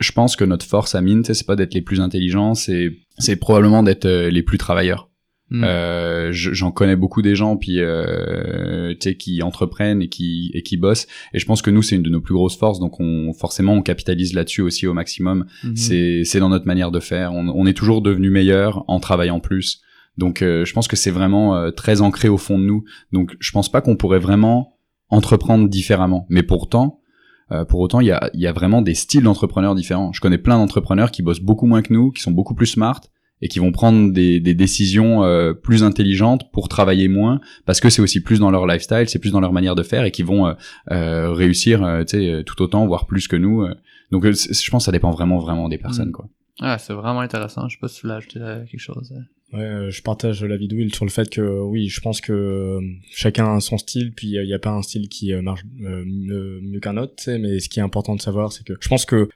[0.00, 3.36] je pense que notre force à mine, c'est pas d'être les plus intelligents, c'est c'est
[3.36, 5.08] probablement d'être euh, les plus travailleurs.
[5.50, 5.64] Mm.
[5.64, 10.50] Euh, je- J'en connais beaucoup des gens puis euh, tu sais qui entreprennent et qui
[10.54, 12.78] et qui bossent et je pense que nous c'est une de nos plus grosses forces
[12.78, 15.76] donc on forcément on capitalise là-dessus aussi au maximum Mhm.
[15.76, 19.40] c'est c'est dans notre manière de faire on, on est toujours devenu meilleur en travaillant
[19.40, 19.80] plus
[20.18, 23.36] donc euh, je pense que c'est vraiment euh, très ancré au fond de nous donc
[23.40, 24.76] je pense pas qu'on pourrait vraiment
[25.08, 26.99] entreprendre différemment mais pourtant
[27.52, 30.38] euh, pour autant il y a y a vraiment des styles d'entrepreneurs différents je connais
[30.38, 33.00] plein d'entrepreneurs qui bossent beaucoup moins que nous qui sont beaucoup plus smart
[33.42, 37.90] et qui vont prendre des, des décisions euh, plus intelligentes pour travailler moins parce que
[37.90, 40.22] c'est aussi plus dans leur lifestyle, c'est plus dans leur manière de faire et qui
[40.22, 40.54] vont euh,
[40.90, 43.66] euh, réussir, euh, tout autant, voire plus que nous.
[44.10, 46.12] Donc, je pense que ça dépend vraiment, vraiment des personnes, Mm.
[46.12, 46.28] quoi.
[46.60, 47.68] Ah, c'est vraiment intéressant.
[47.68, 49.14] Je sais pas si tu voulais ajouter quelque chose.
[49.52, 52.32] Ouais, euh, je partage l'avis de Will sur le fait que oui, je pense que
[52.32, 56.60] euh, chacun a son style, puis il n'y a pas un style qui marche mieux,
[56.62, 59.28] mieux qu'un autre, mais ce qui est important de savoir, c'est que je pense que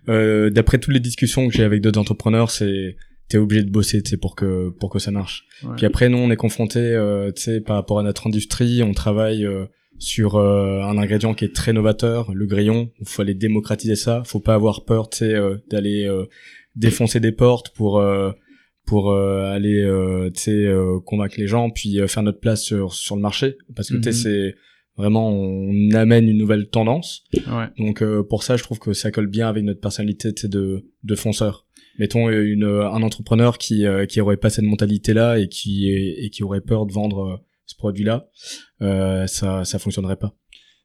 [0.51, 2.97] d'après toutes les discussions que j'ai avec d'autres entrepreneurs, c'est
[3.29, 5.47] t'es obligé de bosser, tu sais, pour que pour que ça marche.
[5.77, 6.97] Puis après, nous, on est confronté,
[7.35, 9.47] tu sais, par rapport à notre industrie, on travaille
[9.99, 12.91] sur un ingrédient qui est très novateur, le grillon.
[13.01, 14.23] Il faut aller démocratiser ça.
[14.25, 15.35] Faut pas avoir peur, tu sais,
[15.71, 16.09] d'aller
[16.77, 18.33] défoncer des portes pour euh,
[18.87, 23.17] pour euh, aller euh, tu sais convaincre les gens puis faire notre place sur sur
[23.17, 24.15] le marché parce que tu sais mhm.
[24.15, 24.55] c'est
[24.97, 27.67] vraiment on amène une nouvelle tendance ouais.
[27.79, 31.67] donc pour ça je trouve que ça colle bien avec notre personnalité de de fonceur
[31.99, 36.43] mettons une un entrepreneur qui qui aurait pas cette mentalité là et qui et qui
[36.43, 38.29] aurait peur de vendre ce produit là
[39.27, 40.35] ça ça fonctionnerait pas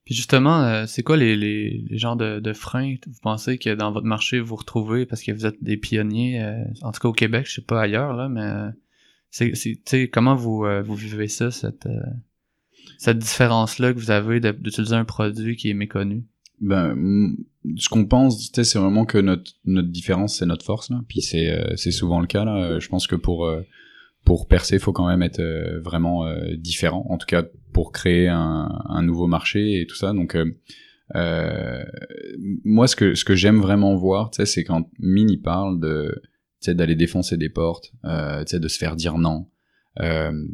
[0.06, 3.92] puis justement, euh, c'est quoi les, les, genres de, de freins vous pensez que dans
[3.92, 5.06] votre marché vous retrouvez?
[5.06, 7.82] Parce que vous êtes des pionniers, euh, en tout cas au Québec, je sais pas
[7.82, 8.70] ailleurs là, mais euh,
[9.30, 11.88] c'est comment vous vous vivez ça cette
[12.98, 16.26] cette différence là que vous avez d'utiliser un produit qui est méconnu?
[16.60, 16.98] Ben
[17.78, 21.92] ce qu'on pense, c'est vraiment que notre notre différence c'est notre force là, puis c'est
[21.92, 22.80] souvent le cas là.
[22.80, 23.48] Je pense que pour
[24.26, 25.44] pour percer, il faut quand même être
[25.84, 26.26] vraiment
[26.58, 27.06] différent.
[27.12, 27.44] En tout cas,
[27.80, 30.12] pour créer un, nouveau marché et tout ça.
[30.12, 30.54] Donc, euh,
[31.16, 31.82] euh
[32.66, 36.22] moi, ce que, ce que j'aime vraiment voir, c'est quand Mini parle de
[36.68, 39.48] d'aller défoncer des portes, euh, de se faire dire non.
[40.02, 40.46] Euh,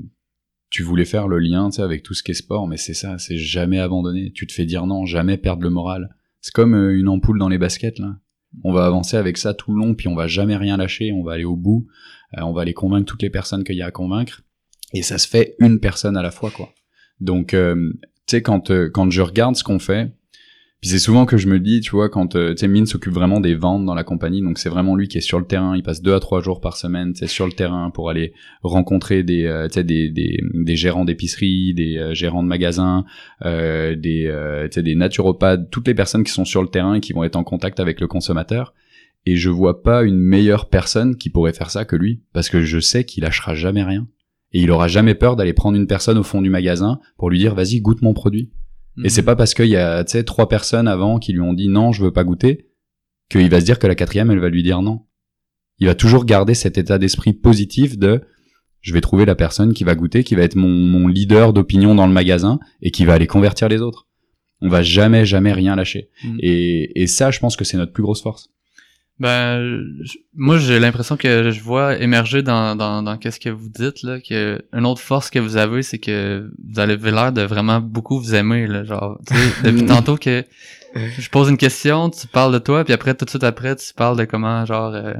[0.69, 3.39] tu voulais faire le lien avec tout ce qui est sport, mais c'est ça, c'est
[3.39, 4.31] jamais abandonner.
[4.31, 6.15] Tu te fais dire non, jamais perdre le moral.
[6.41, 8.19] C'est comme une ampoule dans les baskets, là.
[8.63, 11.23] On va avancer avec ça tout le long, puis on va jamais rien lâcher, on
[11.23, 11.87] va aller au bout,
[12.37, 14.43] on va aller convaincre toutes les personnes qu'il y a à convaincre,
[14.93, 16.69] et ça se fait une personne à la fois, quoi.
[17.21, 17.91] Donc, euh,
[18.27, 20.11] tu sais, quand, euh, quand je regarde ce qu'on fait,
[20.81, 23.39] puis c'est souvent que je me dis, tu vois, quand euh, tu sais, s'occupe vraiment
[23.39, 25.75] des ventes dans la compagnie, donc c'est vraiment lui qui est sur le terrain.
[25.75, 28.33] Il passe deux à trois jours par semaine, tu sais, sur le terrain pour aller
[28.61, 33.05] rencontrer des, tu sais, des, des, des, gérants d'épicerie, des gérants de magasins,
[33.45, 34.31] euh, des,
[34.65, 37.23] tu sais, des naturopathes, toutes les personnes qui sont sur le terrain et qui vont
[37.23, 38.73] être en contact avec le consommateur.
[39.25, 42.61] Et je vois pas une meilleure personne qui pourrait faire ça que lui, parce que
[42.61, 44.07] je sais qu'il lâchera jamais rien
[44.55, 47.37] et il aura jamais peur d'aller prendre une personne au fond du magasin pour lui
[47.37, 48.53] dire vas-y goûte mon produit.
[49.03, 49.25] Et c'est mhm.
[49.25, 52.13] pas parce qu'il y a trois personnes avant qui lui ont dit non je veux
[52.13, 52.69] pas goûter
[53.29, 55.01] qu'il va se dire que la quatrième elle va lui dire non.
[55.79, 58.21] Il va toujours garder cet état d'esprit positif de
[58.79, 61.93] je vais trouver la personne qui va goûter, qui va être mon, mon leader d'opinion
[61.93, 64.07] dans le magasin et qui va aller convertir les autres.
[64.61, 66.11] On va jamais jamais rien lâcher.
[66.23, 66.37] Mhm.
[66.39, 68.53] Et, et ça je pense que c'est notre plus grosse force.
[69.17, 69.81] Ben,
[70.33, 74.19] moi, j'ai l'impression que je vois émerger dans, dans, dans qu'est-ce que vous dites, là,
[74.19, 78.19] que une autre force que vous avez, c'est que vous avez l'air de vraiment beaucoup
[78.19, 80.43] vous aimer, là, genre, tu sais, depuis tantôt que
[80.95, 83.93] je pose une question, tu parles de toi, puis après, tout de suite après, tu
[83.93, 85.13] parles de comment, genre, euh,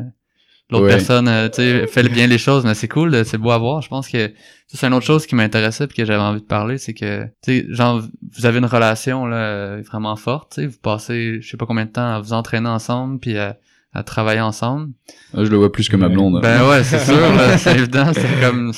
[0.70, 3.58] l'autre personne, euh, tu sais, fait bien les choses, mais c'est cool, c'est beau à
[3.58, 3.82] voir.
[3.82, 4.34] Je pense que
[4.68, 7.62] c'est une autre chose qui m'intéressait puis que j'avais envie de parler, c'est que, tu
[7.62, 8.02] sais, genre,
[8.34, 11.86] vous avez une relation, là, vraiment forte, tu sais, vous passez, je sais pas combien
[11.86, 13.58] de temps à vous entraîner ensemble, puis à
[13.96, 14.92] à travailler ensemble.
[15.34, 16.42] Ah, je le vois plus que ma blonde.
[16.42, 17.18] Ben ouais, c'est sûr,
[17.58, 18.74] c'est évident, c'est comme,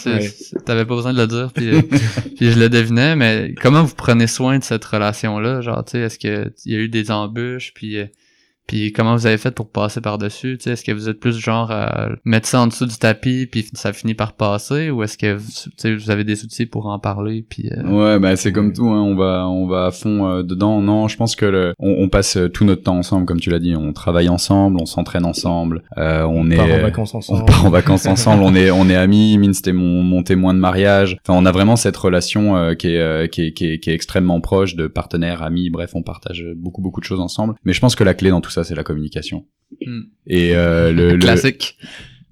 [0.63, 1.81] t'avais pas besoin de le dire, puis,
[2.35, 5.99] puis je le devinais, mais comment vous prenez soin de cette relation-là, genre, tu sais,
[6.01, 8.05] est-ce que il y a eu des embûches, puis euh,
[8.67, 10.57] puis comment vous avez fait pour passer par-dessus?
[10.65, 13.93] Est-ce que vous êtes plus genre à mettre ça en dessous du tapis puis ça
[13.93, 17.45] finit par passer ou est-ce que vous, vous avez des outils pour en parler?
[17.47, 20.43] Puis, euh, Ouais, bah c'est comme tout, hein, on va on va à fond euh,
[20.43, 20.81] dedans.
[20.81, 23.59] Non, je pense que le, on, passe euh, tout notre temps ensemble, comme tu l'as
[23.59, 23.73] dit.
[23.75, 26.57] On travaille ensemble, on s'entraîne ensemble, on, est...
[26.57, 27.43] Part en vacances ensemble.
[27.43, 29.37] On part en vacances ensemble, on est on est amis.
[29.37, 31.17] Mine c'était mon, mon témoin de mariage.
[31.25, 34.41] Enfin, on a vraiment cette relation qui, est, qui, est, qui, est, qui est extrêmement
[34.41, 35.69] proche de partenaires, amis.
[35.69, 37.55] Bref, on partage beaucoup beaucoup de choses ensemble.
[37.63, 39.45] Mais je pense que la clé dans tout ça ça, c'est la communication.
[39.85, 40.01] Hmm.
[40.25, 41.77] Et euh, le, classique.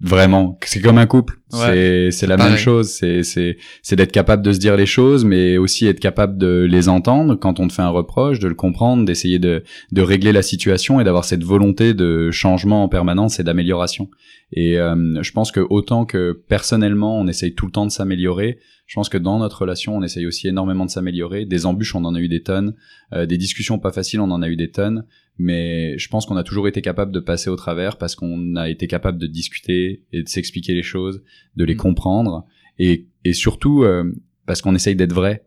[0.01, 1.39] Vraiment, c'est comme un couple.
[1.49, 2.89] C'est c'est la même chose.
[2.89, 6.67] C'est c'est c'est d'être capable de se dire les choses, mais aussi être capable de
[6.69, 10.31] les entendre quand on te fait un reproche, de le comprendre, d'essayer de de régler
[10.31, 14.09] la situation et d'avoir cette volonté de changement en permanence et d'amélioration.
[14.51, 18.59] Et euh, je pense que autant que personnellement, on essaye tout le temps de s'améliorer,
[18.85, 21.45] je pense que dans notre relation, on essaye aussi énormément de s'améliorer.
[21.45, 22.75] Des embûches, on en a eu des tonnes.
[23.13, 25.05] Euh, des discussions pas faciles, on en a eu des tonnes
[25.37, 28.69] mais je pense qu'on a toujours été capable de passer au travers parce qu'on a
[28.69, 31.21] été capable de discuter et de s'expliquer les choses,
[31.55, 31.77] de les mm.
[31.77, 32.45] comprendre
[32.79, 34.11] et, et surtout euh,
[34.45, 35.45] parce qu'on essaye d'être vrai.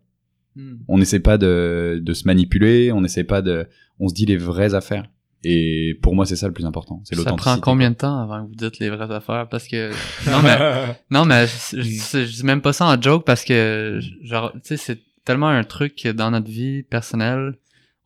[0.56, 0.76] Mm.
[0.88, 3.66] On n'essaie pas de, de se manipuler, on n'essaie pas de,
[4.00, 5.08] on se dit les vraies affaires.
[5.44, 7.00] Et pour moi, c'est ça le plus important.
[7.04, 9.48] C'est Ça prend combien de temps avant que vous dites les vraies affaires?
[9.48, 9.92] Parce que,
[10.28, 14.50] non, mais, non, mais, je, je, dis même pas ça en joke parce que, genre,
[14.54, 17.54] tu sais, c'est tellement un truc dans notre vie personnelle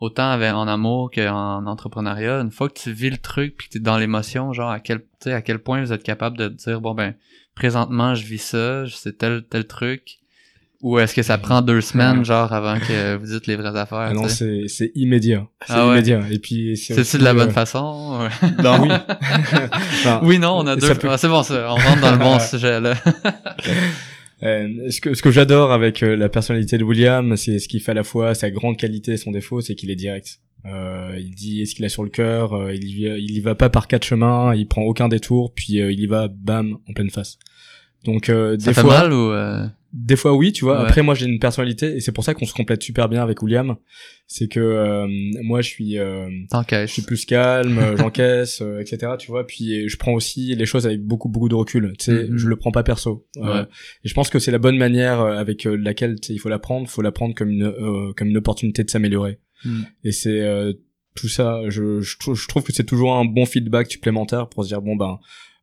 [0.03, 3.73] autant avec, en amour qu'en entrepreneuriat, une fois que tu vis le truc puis que
[3.73, 6.81] tu es dans l'émotion, genre à quel, à quel point vous êtes capable de dire,
[6.81, 7.14] bon ben,
[7.62, 10.18] présentement je vis ça, c'est tel, tel truc,
[10.81, 13.98] ou est-ce que ça prend deux semaines, genre, avant que vous dites les vraies affaires?
[14.11, 15.46] Ah non, c'est, c'est immédiat.
[15.64, 15.92] C'est Ah ouais.
[15.92, 16.22] immédiat.
[16.33, 18.46] Et puis, C'est-tu de la bonne façon façon?
[18.64, 18.88] Non, oui.
[19.70, 20.92] Enfin, oui, non, on a deux.
[20.94, 22.94] peut- Ah, c'est bon, ça, on rentre dans le bon sujet, là.
[24.42, 27.79] Euh, ce que ce que j'adore avec euh, la personnalité de William, c'est ce qui
[27.79, 30.40] fait à la fois sa grande qualité et son défaut, c'est qu'il est direct.
[30.66, 33.40] Euh, il dit ce qu'il a sur le cœur, euh, il y va, il y
[33.40, 36.77] va pas par quatre chemins, il prend aucun détour, puis euh, il y va bam
[36.88, 37.38] en pleine face.
[38.04, 39.30] Donc euh, Ça des fait fois, mal ou...
[39.32, 40.78] euh, des fois oui, tu vois.
[40.80, 40.86] Ouais.
[40.88, 43.42] Après moi j'ai une personnalité et c'est pour ça qu'on se complète super bien avec
[43.42, 43.76] William.
[44.26, 45.06] C'est que euh,
[45.42, 49.12] moi je suis euh, je suis plus calme, euh, j'encaisse, euh, etc.
[49.18, 49.46] Tu vois.
[49.46, 51.92] Puis je prends aussi les choses avec beaucoup beaucoup de recul.
[51.98, 52.38] Tu sais, Mhm.
[52.38, 53.26] je le prends pas perso.
[53.36, 53.62] Ouais.
[54.04, 56.58] et je pense que c'est la bonne manière avec laquelle tu sais, il faut la
[56.58, 56.86] prendre.
[56.86, 59.38] Il faut la prendre comme une euh, comme une opportunité de s'améliorer.
[59.64, 59.82] Mm.
[60.04, 60.72] Et c'est euh,
[61.14, 61.60] tout ça.
[61.68, 65.18] Je, je trouve que c'est toujours un bon feedback supplémentaire pour se dire bon ben.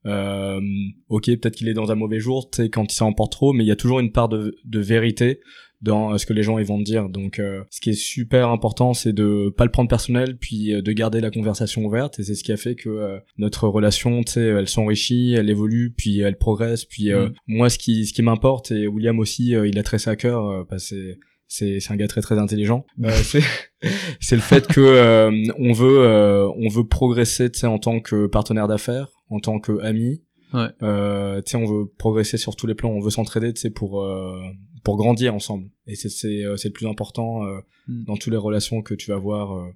[0.05, 0.61] Euh,
[1.09, 3.53] ok, peut-être qu'il est dans un mauvais jour, tu sais, quand il s'en emporte trop,
[3.53, 5.39] mais il y a toujours une part de, de vérité
[5.81, 7.09] dans euh, ce que les gens ils vont te dire.
[7.09, 10.81] Donc, euh, ce qui est super important, c'est de pas le prendre personnel, puis euh,
[10.81, 12.19] de garder la conversation ouverte.
[12.19, 15.49] Et c'est ce qui a fait que euh, notre relation, tu sais, elle s'enrichit, elle
[15.49, 16.85] évolue, puis elle progresse.
[16.85, 17.33] Puis euh, Mm.
[17.47, 20.65] moi, ce qui ce qui m'importe, et William aussi, il a très ça à cœur,
[20.67, 21.17] que c'est
[21.49, 22.85] c'est c'est un gars très très intelligent.
[23.03, 23.41] Euh, c'est
[24.21, 27.99] c'est le fait que euh, on veut euh, on veut progresser, tu sais, en tant
[27.99, 30.23] que partenaire d'affaires, en tant que ami.
[30.53, 30.67] Ouais.
[30.81, 33.69] Euh, tu sais, on veut progresser sur tous les plans, on veut s'entraider, tu sais,
[33.69, 34.41] pour euh,
[34.85, 35.69] pour grandir ensemble.
[35.85, 38.03] Et c'est c'est euh, c'est le plus important euh, Mm.
[38.05, 39.69] dans toutes les relations que tu vas avoir euh,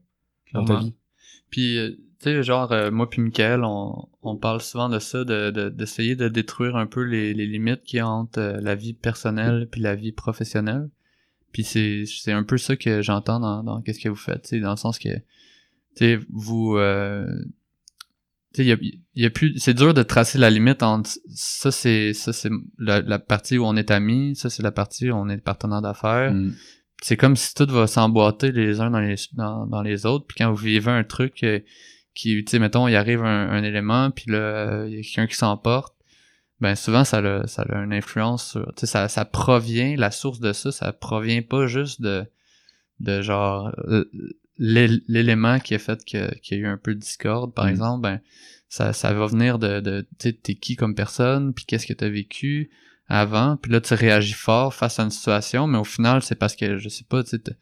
[0.54, 0.94] dans ta vie.
[1.50, 1.78] Puis,
[2.20, 5.70] tu sais, genre, euh, moi puis Michael, on, on parle souvent de ça, de de-
[5.70, 8.94] d'essayer de, détruire un peu les, les limites qu'il y a entre euh, la vie
[8.94, 10.90] personnelle puis la vie professionnelle.
[11.54, 14.50] Puis c'est c'est un peu ça que j'entends dans, dans qu'est-ce que vous faites, tu
[14.50, 15.22] sais, dans le sens que, tu
[15.96, 16.76] sais, vous...
[16.78, 17.26] euh,
[18.54, 18.78] tu sais, il y a,
[19.16, 19.58] y a plus...
[19.58, 21.10] C'est dur de tracer la limite entre...
[21.34, 25.10] Ça, c'est ça c'est la, la partie où on est amis, ça, c'est la partie
[25.10, 26.54] où on est partenaire d'affaires Mm.
[27.02, 30.36] c'est comme si tout va s'emboîter les uns dans les dans, dans les autres puis
[30.38, 31.60] quand vous vivez un truc euh,
[32.16, 35.28] qui tu sais mettons il arrive un, un élément puis là il y a quelqu'un
[35.28, 35.93] qui s'emporte
[36.63, 40.10] ben souvent ça a, ça a une influence sur tu sais ça ça provient la
[40.12, 42.26] source de ça ça provient pas juste de
[42.99, 44.06] de genre euh,
[44.58, 47.65] l'é- l'élément qui a fait que qu'il y a eu un peu de discorde par
[47.65, 47.69] Mm.
[47.69, 48.19] exemple ben
[48.69, 52.69] ça ça va venir de de t'es qui comme personne puis qu'est-ce que t'as vécu
[53.08, 56.56] avant, puis là tu réagis fort face à une situation, mais au final c'est parce
[56.56, 57.58] que je sais pas, tu sais, t'es-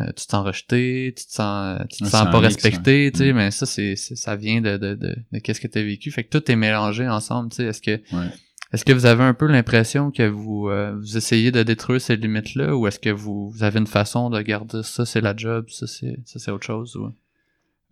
[0.00, 3.32] euh, tu te sens rejeté, tu te sens, tu te sens pas respecté, tu sais,
[3.32, 3.36] Mm.
[3.36, 6.36] mais ça c'est, ça vient de de, de, de qu'est-ce que t'as vécu, fait que
[6.38, 8.26] tout est mélangé ensemble, tu sais, est-ce que Ouais.
[8.72, 12.16] est-ce que vous avez un peu l'impression que vous euh, vous essayez de détruire ces
[12.16, 15.34] limites là, ou est-ce que vous, vous avez une façon de garder ça c'est la
[15.36, 16.96] job, ça c'est ça c'est autre chose,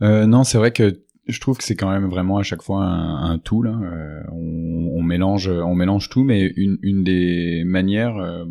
[0.03, 2.85] Euh, non, c'est vrai que je trouve que c'est quand même vraiment à chaque fois
[2.85, 3.73] un, un tout là.
[3.83, 8.44] Euh, on, on mélange, on mélange tout, mais une, une des manières, euh,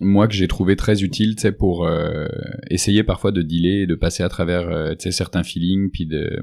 [0.00, 2.26] moi que j'ai trouvé très utile, tu sais, pour euh,
[2.70, 6.40] essayer parfois de dealer, de passer à travers, euh, tu sais, certains feelings, puis de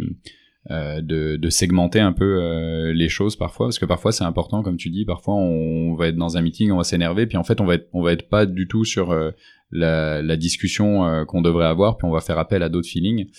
[0.70, 3.68] euh, de, de segmenter un peu euh, les choses parfois.
[3.68, 6.72] Parce que parfois c'est important comme tu dis parfois on va être dans un meeting
[6.72, 8.84] on va s'énerver puis en fait on va être on va être pas du tout
[8.84, 9.32] sur euh,
[9.72, 13.30] la, la discussion euh, qu'on devrait avoir puis on va faire appel à d'autres feelings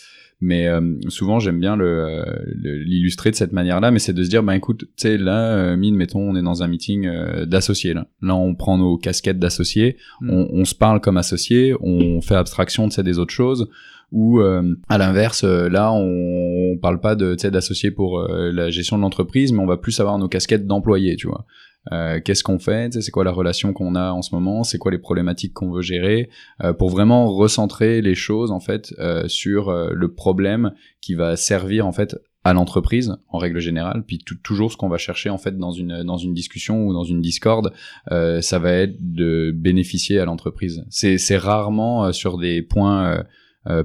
[0.40, 2.24] mais euh, souvent j'aime bien le euh,
[2.54, 5.52] le- l'illustrer de cette manière-là mais c'est de se dire bah écoute tu sais là
[5.56, 8.96] euh, mine mettons on est dans un meeting euh, d'associés là là on prend nos
[8.98, 10.30] casquettes d'associés Mm.
[10.30, 13.68] on, on se parle comme associés on fait abstraction de ça des autres choses
[14.12, 18.20] ou euh, à l'inverse euh, là on, on parle pas de tu sais d'associés pour
[18.20, 21.46] euh, la gestion de l'entreprise mais on va plus avoir nos casquettes d'employés tu vois
[21.92, 24.90] Euh, qu'est-ce qu'on fait, c'est quoi la relation qu'on a en ce moment, c'est quoi
[24.90, 26.28] les problématiques qu'on veut gérer,
[26.62, 31.36] euh, pour vraiment recentrer les choses en fait euh, sur euh, le problème qui va
[31.36, 35.30] servir en fait à l'entreprise en règle générale, puis tou- toujours ce qu'on va chercher
[35.30, 37.72] en fait dans une dans une discussion ou dans une discorde,
[38.12, 40.84] euh, ça va être de bénéficier à l'entreprise.
[40.90, 43.24] C'est rarement sur des points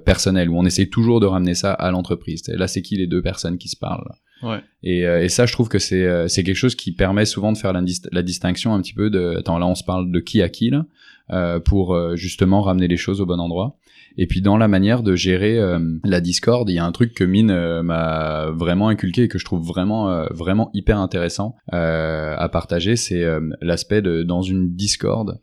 [0.06, 2.44] personnels où on essaie toujours de ramener ça à l'entreprise.
[2.48, 4.08] Là, c'est qui les deux personnes qui se parlent?
[4.84, 7.52] Et, euh, et ça, je trouve que c'est euh, c'est quelque chose qui permet souvent
[7.52, 10.12] de faire la, dis- la distinction un petit peu de attends là on se parle
[10.12, 10.86] de qui à qui là
[11.32, 13.78] euh, pour euh, justement ramener les choses au bon endroit.
[14.18, 17.14] Et puis dans la manière de gérer euh, la discorde, il y a un truc
[17.14, 22.96] que Mine m'a vraiment inculqué et que je trouve vraiment vraiment hyper intéressant à partager,
[22.96, 23.26] c'est
[23.62, 25.40] l'aspect de dans une discorde,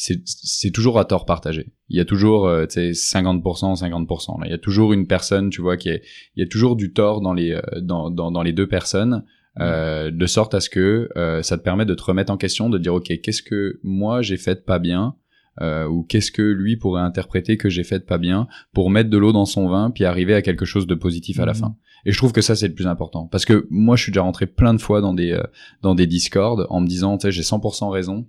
[0.00, 1.72] c'est toujours à tort partagé.
[1.88, 4.46] Il y a toujours euh, tu sais 50% 50% là.
[4.46, 6.02] Il y a toujours une personne, tu vois qui est
[6.36, 9.24] il y a toujours du tort dans les euh, dans dans, dans les deux personnes.
[9.60, 12.70] Euh, de sorte à ce que euh, ça te permet de te remettre en question,
[12.70, 15.16] de dire ok qu'est-ce que moi j'ai fait de pas bien,
[15.60, 19.10] euh, ou qu'est-ce que lui pourrait interpréter que j'ai fait de pas bien pour mettre
[19.10, 21.58] de l'eau dans son vin puis arriver à quelque chose de positif à la Mhm.
[21.58, 21.76] fin.
[22.06, 24.22] Et je trouve que ça c'est le plus important parce que moi je suis déjà
[24.22, 25.42] rentré plein de fois dans des euh,
[25.82, 28.28] dans des discords en me disant tu sais j'ai 100% raison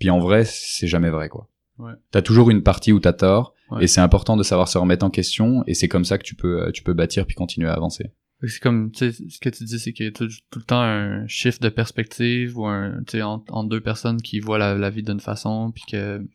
[0.00, 1.48] puis en vrai c'est jamais vrai quoi.
[1.78, 1.92] Ouais.
[2.10, 3.84] T'as toujours une partie où t'as tort Ouais.
[3.84, 6.34] et c'est important de savoir se remettre en question et c'est comme ça que tu
[6.34, 8.10] peux euh, tu peux bâtir puis continuer à avancer.
[8.44, 10.64] C'est comme, tu sais, ce que tu dis, c'est qu'il y a tout, tout le
[10.64, 14.56] temps un shift de perspective ou un, tu sais, entre, entre deux personnes qui voient
[14.58, 16.26] la, la vie d'une façon, puis que,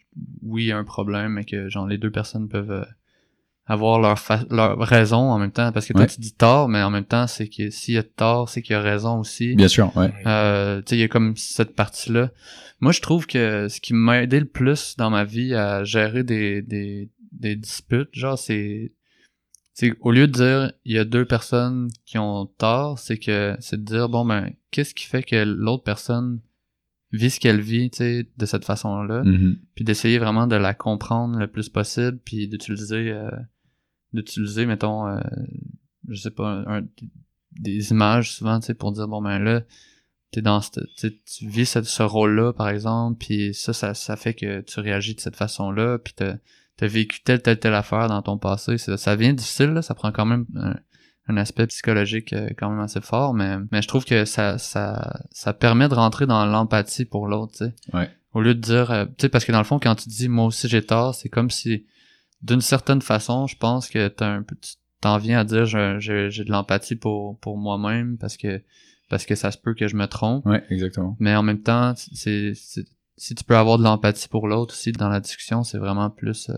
[0.43, 2.85] oui, il y a un problème, mais que, genre, les deux personnes peuvent euh,
[3.67, 5.71] avoir leur, fa- leur raison en même temps.
[5.71, 6.07] Parce que toi, Ouais.
[6.07, 8.73] tu dis tort, mais en même temps, c'est que s'il y a tort, c'est qu'il
[8.73, 9.55] y a raison aussi.
[9.55, 10.13] Bien sûr, ouais.
[10.27, 12.31] Euh, tu sais, il y a comme cette partie-là.
[12.79, 16.23] Moi, je trouve que ce qui m'a aidé le plus dans ma vie à gérer
[16.23, 18.91] des, des, des disputes, genre, c'est,
[19.73, 23.55] c'est au lieu de dire il y a deux personnes qui ont tort, c'est que
[23.59, 26.39] c'est de dire bon ben qu'est-ce qui fait que l'autre personne
[27.11, 29.57] vit ce qu'elle vit, tu sais, de cette façon-là, Mhm.
[29.75, 33.29] puis d'essayer vraiment de la comprendre le plus possible, puis d'utiliser, euh,
[34.13, 35.19] d'utiliser, mettons, euh,
[36.07, 36.81] je sais pas, un,
[37.51, 39.61] des images souvent, tu sais, pour dire bon ben là,
[40.31, 44.33] t'es dans cette, tu vis ce, ce rôle-là par exemple, puis ça, ça, ça fait
[44.33, 46.37] que tu réagis de cette façon-là, puis t'as,
[46.81, 50.11] vécu telle telle telle affaire dans ton passé, ça, ça vient difficile, là, ça prend
[50.11, 50.75] quand même un,
[51.27, 55.21] un aspect psychologique euh, quand même assez fort, mais, mais je trouve que ça, ça,
[55.31, 57.75] ça permet de rentrer dans l'empathie pour l'autre, tu sais.
[57.93, 58.09] Ouais.
[58.33, 60.27] Au lieu de dire, euh, tu sais, parce que dans le fond, quand tu dis
[60.27, 61.85] moi aussi j'ai tort, c'est comme si,
[62.41, 66.29] d'une certaine façon, je pense que t'as un peu, tu t'en viens à dire j'ai
[66.43, 68.61] de l'empathie pour, pour moi-même parce que,
[69.09, 70.45] parce que ça se peut que je me trompe.
[70.45, 71.15] Ouais, exactement.
[71.19, 74.91] Mais en même temps, c'est, c'est- si tu peux avoir de l'empathie pour l'autre aussi
[74.91, 76.55] dans la discussion, c'est vraiment plus, euh,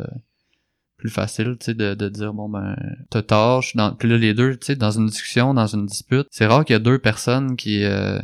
[0.97, 2.75] plus facile, tu sais, de, de dire bon ben,
[3.11, 5.67] t'as tort, je suis dans, puis là les deux, tu sais, dans une discussion, dans
[5.67, 8.19] une dispute, c'est rare qu'il y a deux personnes qui, euh,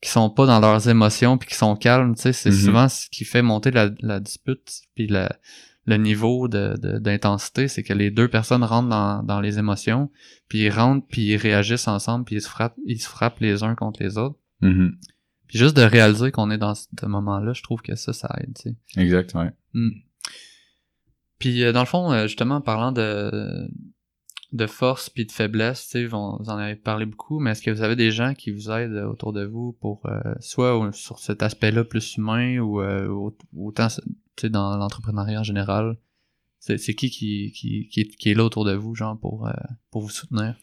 [0.00, 2.56] qui sont pas dans leurs émotions puis qui sont calmes, tu sais, c'est Mhm.
[2.56, 5.36] souvent ce qui fait monter la, la dispute puis la,
[5.88, 10.10] le niveau de, de- d'intensité, c'est que les deux personnes rentrent dans, dans les émotions,
[10.48, 13.62] puis ils rentrent puis ils réagissent ensemble puis ils se frappent, ils se frappent les
[13.62, 14.36] uns contre les autres.
[14.60, 14.96] Mhm.
[15.46, 18.52] Puis juste de réaliser qu'on est dans ce moment-là, je trouve que ça, ça aide,
[18.54, 19.00] tu sais.
[19.00, 19.50] Exact, ouais.
[21.38, 23.70] Puis euh, dans le fond, euh, justement, en parlant de
[24.52, 27.70] de force puis de faiblesse, tu sais, vous en avez parlé beaucoup, mais est-ce que
[27.70, 31.18] vous avez des gens qui vous aident euh, autour de vous pour euh, soit sur
[31.18, 34.02] cet aspect-là plus humain ou euh, au- autant tu
[34.40, 35.96] sais dans l'entrepreneuriat en général?
[36.60, 39.48] C'est qui qui, qui, qui, est, là autour de vous, genre, pour,
[39.90, 40.56] pour vous soutenir?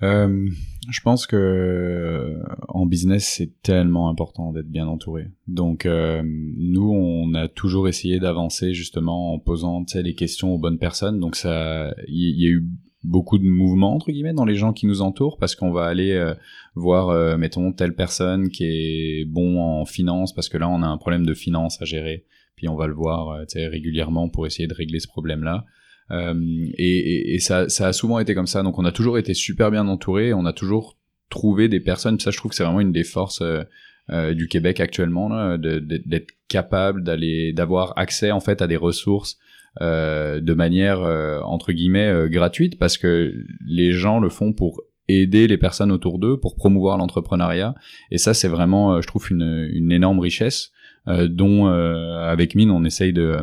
[0.00, 2.38] Je pense que
[2.68, 5.28] en business c'est tellement important d'être bien entouré.
[5.48, 11.18] Donc nous on a toujours essayé d'avancer justement en posant les questions aux bonnes personnes.
[11.18, 12.64] Donc ça, il y a eu
[13.04, 16.12] beaucoup de mouvements entre guillemets dans les gens qui nous entourent parce qu'on va aller
[16.12, 16.34] euh,
[16.74, 20.86] voir euh, mettons telle personne qui est bon en finance parce que là on a
[20.86, 22.24] un problème de finance à gérer.
[22.56, 25.64] Puis on va le voir euh, régulièrement pour essayer de régler ce problème là.
[26.10, 26.34] Euh,
[26.78, 28.62] et, ça, ça a souvent été comme ça.
[28.62, 30.32] Donc on a toujours été super bien entouré.
[30.32, 30.96] On a toujours
[31.28, 32.18] trouvé des personnes.
[32.18, 33.42] Ça, je trouve que c'est vraiment une des forces
[34.32, 39.38] du Québec actuellement, d'être capable d'aller, d'avoir accès en fait à des ressources
[39.80, 43.32] euh, de manière euh, entre guillemets euh, gratuite, parce que
[43.66, 47.74] les gens le font pour aider les personnes autour d'eux, pour promouvoir l'entrepreneuriat.
[48.10, 50.72] Et ça, c'est vraiment, euh, je trouve, une, une énorme richesse
[51.06, 53.38] dont avec Mine on essaye de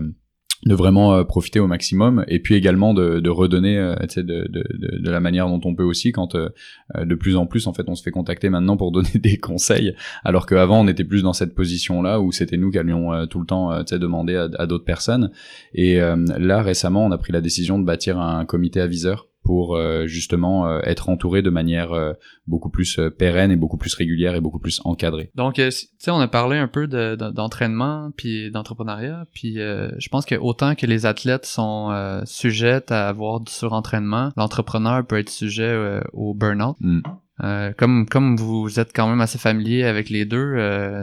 [0.65, 5.47] de vraiment euh, profiter au maximum et puis également de, redonner euh, de, la manière
[5.47, 6.49] dont on peut aussi quand euh,
[6.97, 9.95] de plus en plus en fait on se fait contacter maintenant pour donner des conseils.
[10.23, 13.39] Alors qu'avant on était plus dans cette position là où c'était nous qui allions tout
[13.39, 15.31] le temps demander à, d'autres personnes.
[15.73, 20.07] Et là récemment on a pris la décision de bâtir un comité aviseur pour euh,
[20.07, 22.13] justement euh, être entouré de manière euh,
[22.47, 25.31] beaucoup plus euh, pérenne et beaucoup plus régulière et beaucoup plus encadrée.
[25.35, 29.59] Donc, euh, tu sais, on a parlé un peu de- de- d'entraînement puis d'entrepreneuriat, puis
[29.61, 34.31] euh, je pense que autant que les athlètes sont euh, sujets à avoir du surentraînement,
[34.35, 36.75] l'entrepreneur peut être sujet euh, au burn-out.
[36.81, 37.01] Mm.
[37.43, 41.01] Euh, comme comme vous êtes quand même assez familier avec les deux, euh,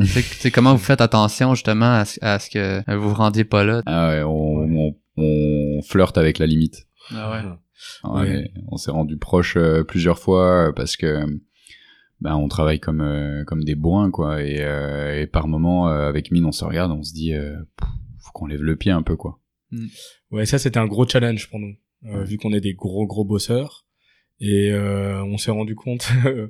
[0.55, 3.82] comment vous faites attention justement à ce, à ce que vous vous rendiez pas là?
[3.84, 6.86] Ah ouais, on, on, on flirte avec la limite.
[7.14, 7.43] Ah ouais.
[8.05, 8.51] Ouais, Ouais.
[8.68, 11.24] On s'est rendu proche euh, plusieurs fois euh, parce que
[12.20, 16.09] ben on travaille comme euh, comme des boins quoi et, euh, et par moment euh,
[16.09, 17.89] avec Mine on se regarde on se dit pff,
[18.20, 19.41] faut qu'on lève le pied un peu quoi.
[20.30, 21.74] Ouais, ça c'était un gros challenge pour nous,
[22.05, 22.24] Ouais.
[22.24, 23.87] vu qu'on est des gros gros bosseurs.
[24.45, 26.49] Et euh, on s'est rendu compte, euh,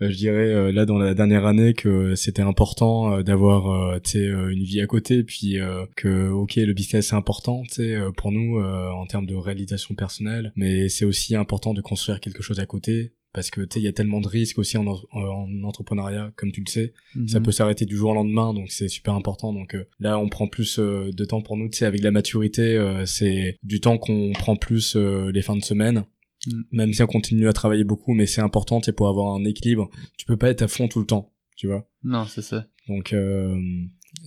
[0.00, 4.62] je dirais euh, là dans la dernière année, que c'était important d'avoir tu sais une
[4.62, 5.58] vie à côté, puis
[5.96, 10.52] que ok le business c'est important, tu sais pour nous en termes de réalisation personnelle,
[10.56, 13.84] mais c'est aussi important de construire quelque chose à côté parce que tu sais il
[13.84, 16.94] y a tellement de risques aussi en, en, en entrepreneuriat comme tu le sais.
[17.26, 17.44] Ça Mhm.
[17.44, 19.52] peut s'arrêter du jour au lendemain donc c'est super important.
[19.52, 22.10] Donc euh, là on prend plus euh, de temps pour nous tu sais avec la
[22.10, 26.04] maturité euh, c'est du temps qu'on prend plus euh, les fins de semaine
[26.46, 26.62] Mm.
[26.72, 29.90] même si on continue à travailler beaucoup mais c'est important sais, pour avoir un équilibre
[30.16, 32.64] tu peux pas être à fond tout le temps tu vois Non, c'est ça.
[32.88, 33.56] donc euh,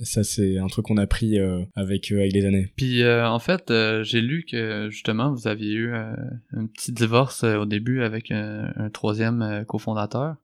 [0.03, 3.25] ça c'est un truc qu'on a appris euh, avec euh, avec les années Puis euh,
[3.27, 6.13] en fait, euh, j'ai lu que justement vous aviez eu euh,
[6.51, 10.35] un petit divorce euh, au début avec un, un troisième euh, cofondateur.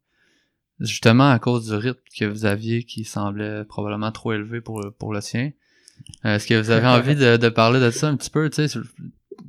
[0.80, 4.92] Justement à cause du rythme que vous aviez qui semblait probablement trop élevé pour, le-
[4.92, 5.52] pour le sien.
[6.24, 8.68] Euh, Est-ce que vous avez envie de, de parler de ça un petit peu, tu
[8.68, 8.80] sais,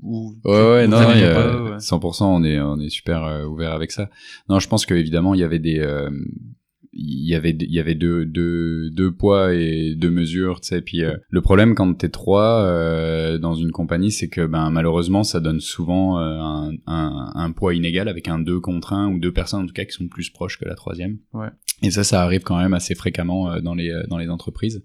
[0.03, 1.78] ou Ouais, ouais, non, a- pas, ouais.
[1.78, 4.11] 100%, on est, on est super euh, ouvert avec ça.
[4.49, 6.11] Non, je pense que évidemment, il y avait des, euh,
[6.93, 10.80] il y avait, il y avait deux, deux, deux poids et deux mesures, tu sais.
[10.80, 15.22] Puis euh, le problème quand t'es trois euh, dans une compagnie, c'est que ben malheureusement,
[15.22, 19.18] ça donne souvent euh, un, un, un poids inégal avec un deux contre un ou
[19.20, 21.18] deux personnes en tout cas qui sont plus proches que la troisième.
[21.34, 21.49] Ouais.
[21.82, 24.82] Et ça, ça arrive quand même assez fréquemment euh, dans les, euh, dans les entreprises.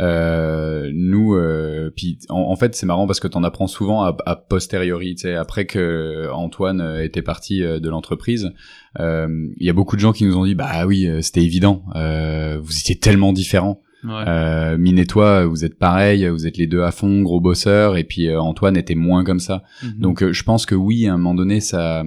[0.00, 4.16] Euh, nous, euh, puis en, en fait, c'est marrant parce que t'en apprends souvent à,
[4.26, 8.50] à posteriori, tu sais, après que Antoine euh, était parti de l'entreprise,
[8.98, 9.28] euh,
[9.58, 12.58] il y a beaucoup de gens qui nous ont dit, bah oui, c'était évident, euh,
[12.62, 13.82] vous étiez tellement différents.
[14.02, 14.24] Ouais.
[14.26, 17.98] Euh, Mine et toi, vous êtes pareils, vous êtes les deux à fond, gros bosseurs,
[17.98, 19.62] et puis euh, Antoine était moins comme ça.
[19.82, 19.98] Mhm.
[19.98, 22.04] Donc euh, je pense que oui, à un moment donné, ça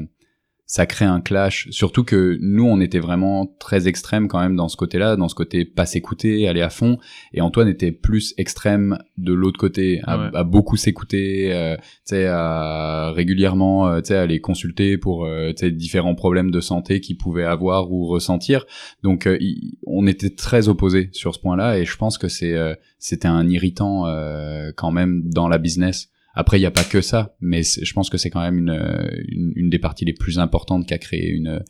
[0.65, 1.67] ça crée un clash.
[1.71, 5.35] Surtout que nous, on était vraiment très extrêmes quand même dans ce côté-là, dans ce
[5.35, 6.97] côté pas s'écouter, aller à fond.
[7.33, 10.29] Et Antoine était plus extrême de l'autre côté, à, Ouais.
[10.33, 15.51] à beaucoup s'écouter, euh, tu sais, à régulièrement, euh, tu sais, aller consulter pour euh,
[15.71, 18.65] différents problèmes de santé qu'il pouvait avoir ou ressentir.
[19.03, 22.53] Donc euh, il- on était très opposés sur ce point-là, et je pense que c'est
[22.53, 26.09] euh, c'était un irritant euh, quand même dans la business.
[26.33, 28.71] Après, il n'y a pas que ça, mais je pense que c'est quand même une,
[28.71, 31.63] euh, une, une des parties les plus importantes qui a créé une,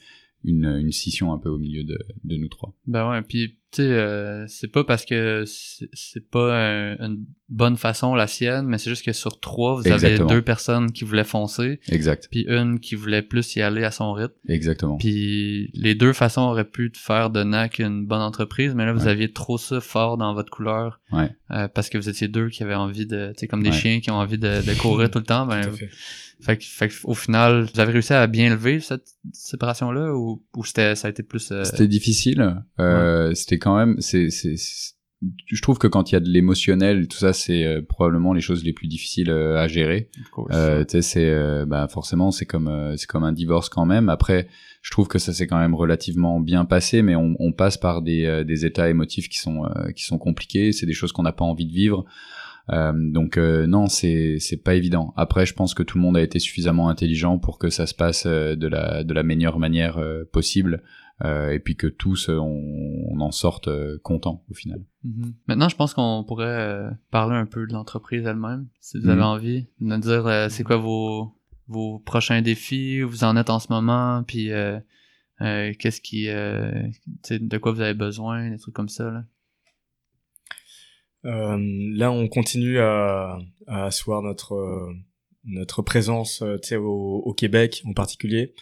[0.43, 2.73] une, une scission un peu au milieu de, de nous trois.
[2.87, 7.75] Ben ouais, puis tu sais, euh, c'est pas parce que c'est pas un- une bonne
[7.75, 10.27] façon la sienne, mais c'est juste que sur trois, vous Exactement.
[10.29, 13.89] avez deux personnes qui voulaient foncer, Exact, puis une qui voulait plus y aller à
[13.89, 14.33] son rythme.
[14.47, 14.97] exactement.
[14.97, 19.05] Puis les deux façons auraient pu faire de NAC une bonne entreprise, mais là vous
[19.05, 19.11] Ouais.
[19.11, 21.31] aviez trop ça fort dans votre couleur Ouais.
[21.51, 23.75] euh, parce que vous étiez deux qui avaient envie de, tu sais, comme des Ouais.
[23.75, 25.47] chiens qui ont envie de, de courir tout le temps.
[25.53, 25.89] Ben, Tout à fait.
[26.43, 30.43] Fait, que- fait que au final, vous avez réussi à bien lever cette séparation-là ou,
[30.55, 32.61] ou c'était ça a été plus euh, C'était difficile.
[32.79, 33.95] Euh, C'était quand même.
[33.99, 34.55] C'est, c'est,
[35.47, 38.41] je trouve que quand il y a de l'émotionnel, tout ça, c'est euh, probablement les
[38.41, 40.09] choses les plus difficiles euh, à gérer.
[40.51, 43.85] Euh, tu sais, c'est euh, bah forcément c'est comme euh, c'est comme un divorce quand
[43.85, 44.09] même.
[44.09, 44.47] Après,
[44.81, 48.01] je trouve que ça s'est quand même relativement bien passé, mais on, on passe par
[48.01, 50.73] des, euh, des états émotifs qui sont euh, qui sont compliqués.
[50.73, 52.03] C'est des choses qu'on n'a pas envie de vivre.
[52.69, 55.13] Euh, donc euh, non, c'est c'est pas évident.
[55.17, 57.93] Après, je pense que tout le monde a été suffisamment intelligent pour que ça se
[57.93, 60.81] passe euh, de la de la meilleure manière euh, possible,
[61.25, 64.79] euh, et puis que tous euh, on, on en sorte euh, content au final.
[65.03, 65.33] Mhm.
[65.47, 69.17] Maintenant, je pense qu'on pourrait euh, parler un peu de l'entreprise elle-même, si vous avez
[69.19, 69.27] Mhm.
[69.27, 71.33] envie, de nous dire euh, c'est quoi vos,
[71.67, 74.79] vos prochains défis, où vous en êtes en ce moment, puis euh,
[75.41, 76.71] euh, qu'est-ce qui, euh,
[77.29, 79.11] de quoi vous avez besoin, des trucs comme ça.
[79.11, 79.25] Là.
[81.25, 81.57] Euh,
[81.95, 84.93] là, on continue à, à asseoir notre euh,
[85.45, 88.53] notre présence, euh, au, Québec en particulier.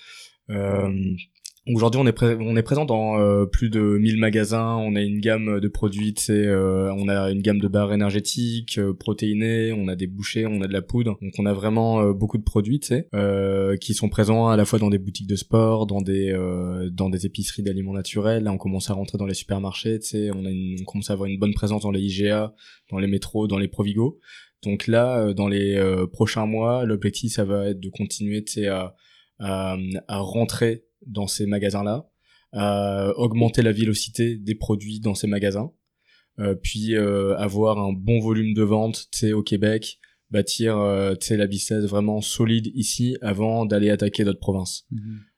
[1.67, 4.77] Aujourd'hui, on est on est présent dans euh, plus de 1000 magasins.
[4.77, 8.93] On a une gamme de produits, euh, on a une gamme de barres énergétiques, euh,
[8.95, 11.19] protéinées, on a des bouchées, on a de la poudre.
[11.21, 14.65] Donc, on a vraiment euh, beaucoup de produits, tu euh, qui sont présents à la
[14.65, 16.35] fois dans des boutiques de sport, dans des
[16.91, 18.43] dans des épiceries d'aliments naturels.
[18.43, 19.99] Là, on commence à rentrer dans les supermarchés,
[20.33, 22.55] on a une, on commence à avoir une bonne présence dans les IGA,
[22.89, 24.19] dans les métros, dans les Provigo.
[24.63, 25.79] Donc là, dans les
[26.11, 28.95] prochains mois, l'objectif, ça va être de continuer, à,
[29.37, 32.09] à, à rentrer dans ces magasins-là,
[32.53, 35.71] à augmenter la vélocité des produits dans ces magasins,
[36.39, 39.99] euh, puis euh, avoir un bon volume de vente, au Québec,
[40.31, 44.87] bâtir, euh, la business vraiment solide ici avant d'aller attaquer d'autres provinces.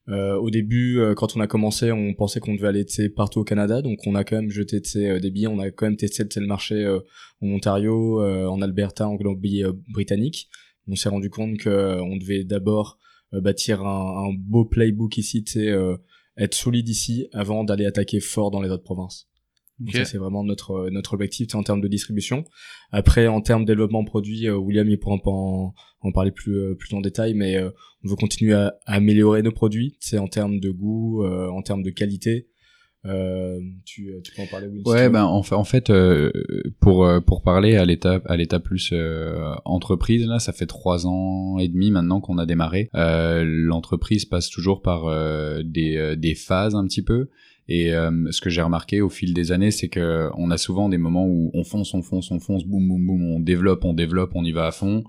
[0.09, 2.85] Euh, au début, euh, quand on a commencé, on pensait qu'on devait aller
[3.15, 5.85] partout au Canada, donc on a quand même jeté euh, des billets, on a quand
[5.85, 6.99] même testé le marché euh,
[7.41, 10.49] en Ontario, euh, en Alberta, en Colombie-Britannique.
[10.87, 13.02] on s'est rendu compte que euh, on devait d'abord euh,
[13.41, 15.97] bâtir un, un beau playbook ici, tu euh,
[16.37, 19.29] être solide ici avant d'aller attaquer fort dans les autres provinces.
[19.79, 22.45] Donc ça c'est vraiment notre euh, notre objectif en termes de distribution.
[22.91, 26.55] Après en termes de développement produit, euh, William il pourra en, en, en parler plus
[26.57, 27.71] euh, plus en détail, mais euh,
[28.03, 31.63] on veut continuer à, à améliorer nos produits, c'est en termes de goût, euh, en
[31.63, 32.49] termes de qualité,
[33.05, 36.31] Euh, tu, tu peux en parler Will, Ouais, ben en fait, en fait euh,
[36.79, 41.05] pour euh, pour parler à l'état à l'état plus euh, entreprise là, ça fait trois
[41.05, 42.89] ans et demi maintenant qu'on a démarré.
[42.95, 47.27] Euh, L'entreprise passe toujours par euh, des euh, des phases un petit peu.
[47.69, 50.89] Et euh, ce que j'ai remarqué au fil des années, c'est que on a souvent
[50.89, 53.93] des moments où on fonce, on fonce, on fonce, boum, boum, boum, on développe, on
[53.93, 55.03] développe, on y va à fond.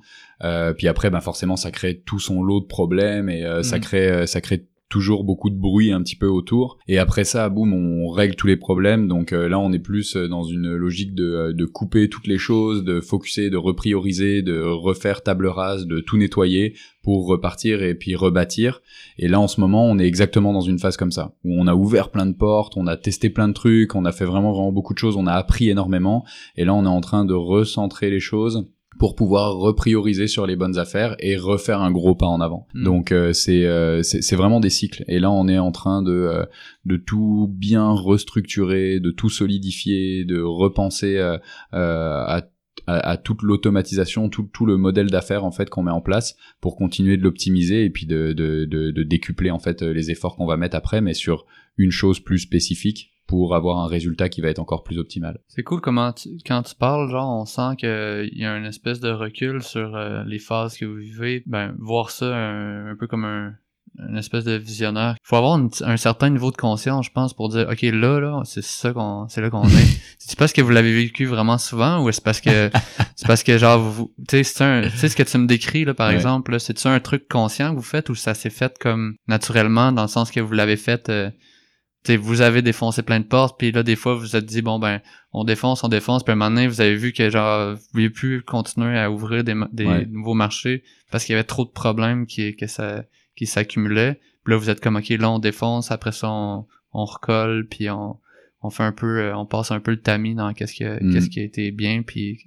[0.44, 3.76] Euh, puis après, ben forcément, ça crée tout son lot de problèmes et euh, ça
[3.76, 3.82] Mhm.
[3.82, 6.78] crée, euh, ça crée toujours beaucoup de bruit un petit peu autour.
[6.86, 9.08] Et après ça, boum, on règle tous les problèmes.
[9.08, 12.28] Donc euh, là, on est plus euh, dans une logique de, euh, de couper toutes
[12.28, 17.82] les choses, de focuser, de reprioriser, de refaire table rase, de tout nettoyer pour repartir
[17.82, 18.82] et puis rebâtir.
[19.18, 21.66] Et là, en ce moment, on est exactement dans une phase comme ça, où on
[21.66, 24.52] a ouvert plein de portes, on a testé plein de trucs, on a fait vraiment,
[24.52, 26.24] vraiment beaucoup de choses, on a appris énormément.
[26.56, 30.56] Et là, on est en train de recentrer les choses pour pouvoir reprioriser sur les
[30.56, 32.66] bonnes affaires et refaire un gros pas en avant.
[32.74, 32.84] Mm.
[32.84, 35.04] Donc euh, c'est euh, c'est c'est vraiment des cycles.
[35.08, 36.44] Et là, on est en train de euh,
[36.84, 41.38] de tout bien restructurer, de tout solidifier, de repenser euh,
[41.74, 42.42] euh, à
[42.86, 46.36] à, à toute l'automatisation, tout, tout le modèle d'affaires en fait qu'on met en place
[46.60, 50.36] pour continuer de l'optimiser et puis de, de, de, de décupler en fait les efforts
[50.36, 51.46] qu'on va mettre après, mais sur
[51.78, 55.38] une chose plus spécifique pour avoir un résultat qui va être encore plus optimal.
[55.48, 59.00] C'est cool comment tu- quand tu parles, genre, on sent qu'il y a une espèce
[59.00, 61.42] de recul sur euh, les phases que vous vivez.
[61.46, 63.54] Ben, voir ça un, un peu comme un
[64.08, 65.14] une espèce de visionnaire.
[65.24, 68.18] Il faut avoir une- un certain niveau de conscience, je pense, pour dire, OK, là,
[68.18, 69.68] là, c'est ça qu'on, c'est là qu'on est.
[70.18, 72.70] c'est parce que vous l'avez vécu vraiment souvent ou est-ce parce que,
[73.14, 75.46] c'est parce que, genre, vous, tu sais, c'est un, tu sais, ce que tu me
[75.46, 76.14] décris, là, par Ouais.
[76.16, 79.92] exemple, là, c'est-tu un truc conscient que vous faites ou ça s'est fait comme naturellement
[79.92, 81.30] dans le sens que vous l'avez fait, euh,
[82.04, 84.44] tu sais, vous avez défoncé plein de portes, puis là, des fois, vous vous êtes
[84.46, 85.00] dit, bon, ben,
[85.32, 87.80] on défonce, on défonce, puis à un moment donné, vous avez vu que, genre, vous
[87.92, 90.06] pouviez plus continuer à ouvrir des, des Ouais.
[90.06, 93.04] nouveaux marchés parce qu'il y avait trop de problèmes qui, que ça,
[93.36, 94.20] qui s'accumulaient.
[94.44, 97.88] Puis là, vous êtes comme, OK, là, on défonce, après ça, on, on recolle, puis
[97.90, 98.18] on,
[98.62, 100.98] on fait un peu, euh, on passe un peu le tamis dans qu'est-ce qui, a-
[101.00, 101.12] Mm.
[101.12, 102.38] qu'est-ce qui a été bien, puis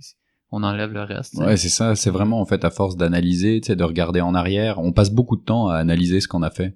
[0.52, 1.32] on enlève le reste.
[1.32, 1.44] tu sais.
[1.46, 4.34] Ouais, c'est ça, c'est vraiment en fait à force d'analyser, tu sais, de regarder en
[4.36, 6.76] arrière, on passe beaucoup de temps à analyser ce qu'on a fait.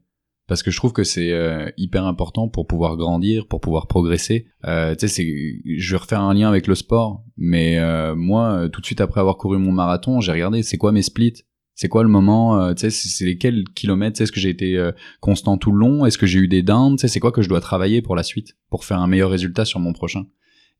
[0.51, 4.47] Parce que je trouve que c'est euh, hyper important pour pouvoir grandir, pour pouvoir progresser.
[4.65, 8.51] Euh, tu sais, c'est, je vais refaire un lien avec le sport, mais euh, moi,
[8.51, 11.45] euh, tout de suite après avoir couru mon marathon, j'ai regardé, c'est quoi mes splits?
[11.73, 14.91] C'est quoi le moment euh, Tu sais, c'est lesquels kilomètres Est-ce que j'ai été euh,
[15.21, 16.05] constant tout le long?
[16.05, 16.97] Est-ce que j'ai eu des downs?
[16.97, 19.29] Tu sais, c'est quoi que je dois travailler pour la suite, pour faire un meilleur
[19.29, 20.25] résultat sur mon prochain?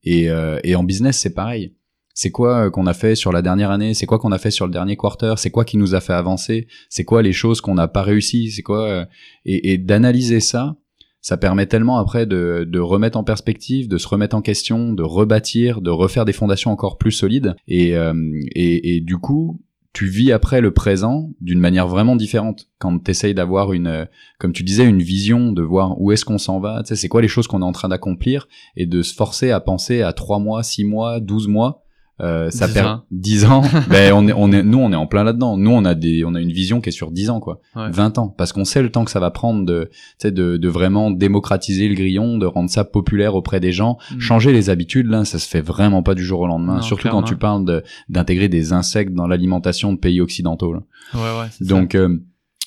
[0.03, 1.77] Et, euh, et en business, c'est pareil
[2.13, 4.51] c'est quoi euh, qu'on a fait sur la dernière année, c'est quoi qu'on a fait
[4.51, 7.61] sur le dernier quarter, c'est quoi qui nous a fait avancer, c'est quoi les choses
[7.61, 9.05] qu'on n'a pas réussi, c'est quoi euh,
[9.45, 10.75] et, d'analyser ça,
[11.21, 15.81] ça permet tellement après de, remettre en perspective, de se remettre en question, de rebâtir,
[15.81, 17.55] de refaire des fondations encore plus solides.
[17.67, 18.13] Et euh,
[18.55, 19.61] et, du coup
[19.93, 22.69] tu vis après le présent d'une manière vraiment différente.
[22.79, 24.07] Quand tu essayes d'avoir une
[24.39, 27.27] comme tu disais une vision de voir où est-ce qu'on s'en va c'est quoi les
[27.27, 28.47] choses qu'on est en train d'accomplir
[28.77, 31.83] et de se forcer à penser à trois mois six mois 12 mois
[32.19, 33.03] euh, ça 10 perd ans.
[33.11, 33.61] 10 ans.
[33.89, 35.57] ben on est on est nous on est en plein là-dedans.
[35.57, 37.59] Nous on a des on a une vision qui est sur 10 ans quoi.
[37.75, 37.89] Ouais.
[37.89, 40.57] 20 ans parce qu'on sait le temps que ça va prendre de tu sais de
[40.57, 44.19] de vraiment démocratiser le grillon, de rendre ça populaire auprès des gens, Mm.
[44.19, 47.03] changer les habitudes là, ça se fait vraiment pas du jour au lendemain, Non, surtout
[47.03, 47.21] clairement.
[47.21, 50.79] quand tu parles de d'intégrer des insectes dans l'alimentation de pays occidentaux là.
[51.15, 51.47] Ouais, ouais.
[51.67, 52.17] Donc euh,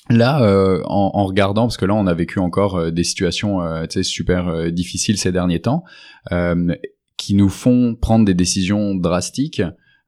[0.09, 3.61] là, euh, en, en regardant, parce que là, on a vécu encore euh, des situations
[3.61, 5.83] euh, tu sais, super euh, difficiles ces derniers temps,
[6.31, 6.75] euh,
[7.25, 9.61] qui nous font prendre des décisions drastiques.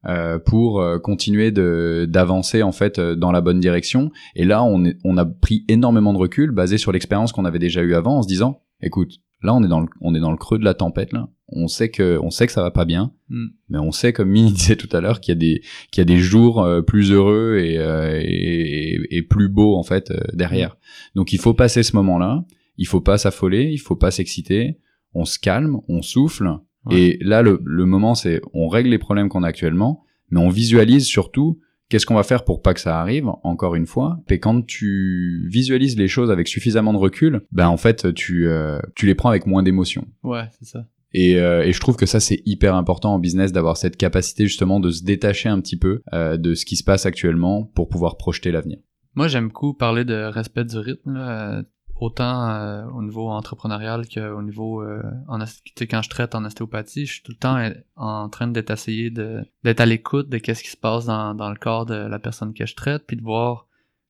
[0.05, 4.11] euh, pour euh, continuer de d'avancer en fait euh, dans la bonne direction.
[4.35, 7.59] Et là on est, on a pris énormément de recul basé sur l'expérience qu'on avait
[7.59, 10.31] déjà eu avant en se disant écoute là on est dans le on est dans
[10.31, 11.27] le creux de la tempête là.
[11.49, 13.47] On sait que on sait que ça va pas bien Mm.
[13.69, 15.61] mais on sait comme Mini disait tout à l'heure qu'il y a des
[15.91, 19.83] qu'il y a des jours euh, plus heureux et, euh, et, et plus beaux en
[19.83, 20.77] fait euh, derrière.
[21.15, 22.45] Donc il faut passer ce moment-là,
[22.77, 24.77] il faut pas s'affoler, il faut pas s'exciter,
[25.13, 26.47] on se calme, on souffle
[26.89, 26.99] Ouais.
[26.99, 30.49] et là le, le moment c'est on règle les problèmes qu'on a actuellement, mais on
[30.49, 31.59] visualise surtout
[31.89, 34.19] qu'est-ce qu'on va faire pour pas que ça arrive encore une fois.
[34.29, 38.79] Et quand tu visualises les choses avec suffisamment de recul, ben en fait tu euh,
[38.95, 40.05] tu les prends avec moins d'émotion.
[40.23, 40.85] Ouais, c'est ça.
[41.13, 44.45] Et, euh, et je trouve que ça c'est hyper important en business d'avoir cette capacité
[44.45, 47.87] justement de se détacher un petit peu euh, de ce qui se passe actuellement pour
[47.87, 48.79] pouvoir projeter l'avenir.
[49.15, 51.63] Moi, j'aime beaucoup parler de respect du rythme, là, euh,
[51.99, 54.81] autant euh, au niveau entrepreneurial qu'au niveau...
[54.83, 58.47] Euh, en, quand je traite en ostéopathie, je suis tout le temps euh, en train
[58.47, 61.85] d'être essayé de d'être à l'écoute de qu'est-ce qui se passe dans, dans le corps
[61.85, 63.67] de la personne que je traite, puis de voir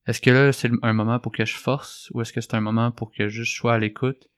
[0.08, 2.62] est-ce que là, c'est un moment pour que je force ou est-ce que c'est un
[2.62, 4.30] moment pour que juste je sois à l'écoute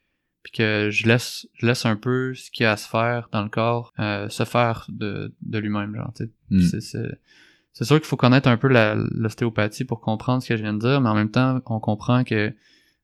[0.41, 3.29] puis que je laisse je laisse un peu ce qu'il y a à se faire
[3.31, 6.13] dans le corps euh, se faire de, de lui-même genre.
[6.49, 6.61] Mm.
[6.61, 7.19] c'est c'est
[7.73, 8.67] c'est sûr qu'il faut connaître un peu
[9.11, 12.23] l'ostéopathie pour comprendre ce que je viens de dire mais en même temps on comprend
[12.23, 12.53] que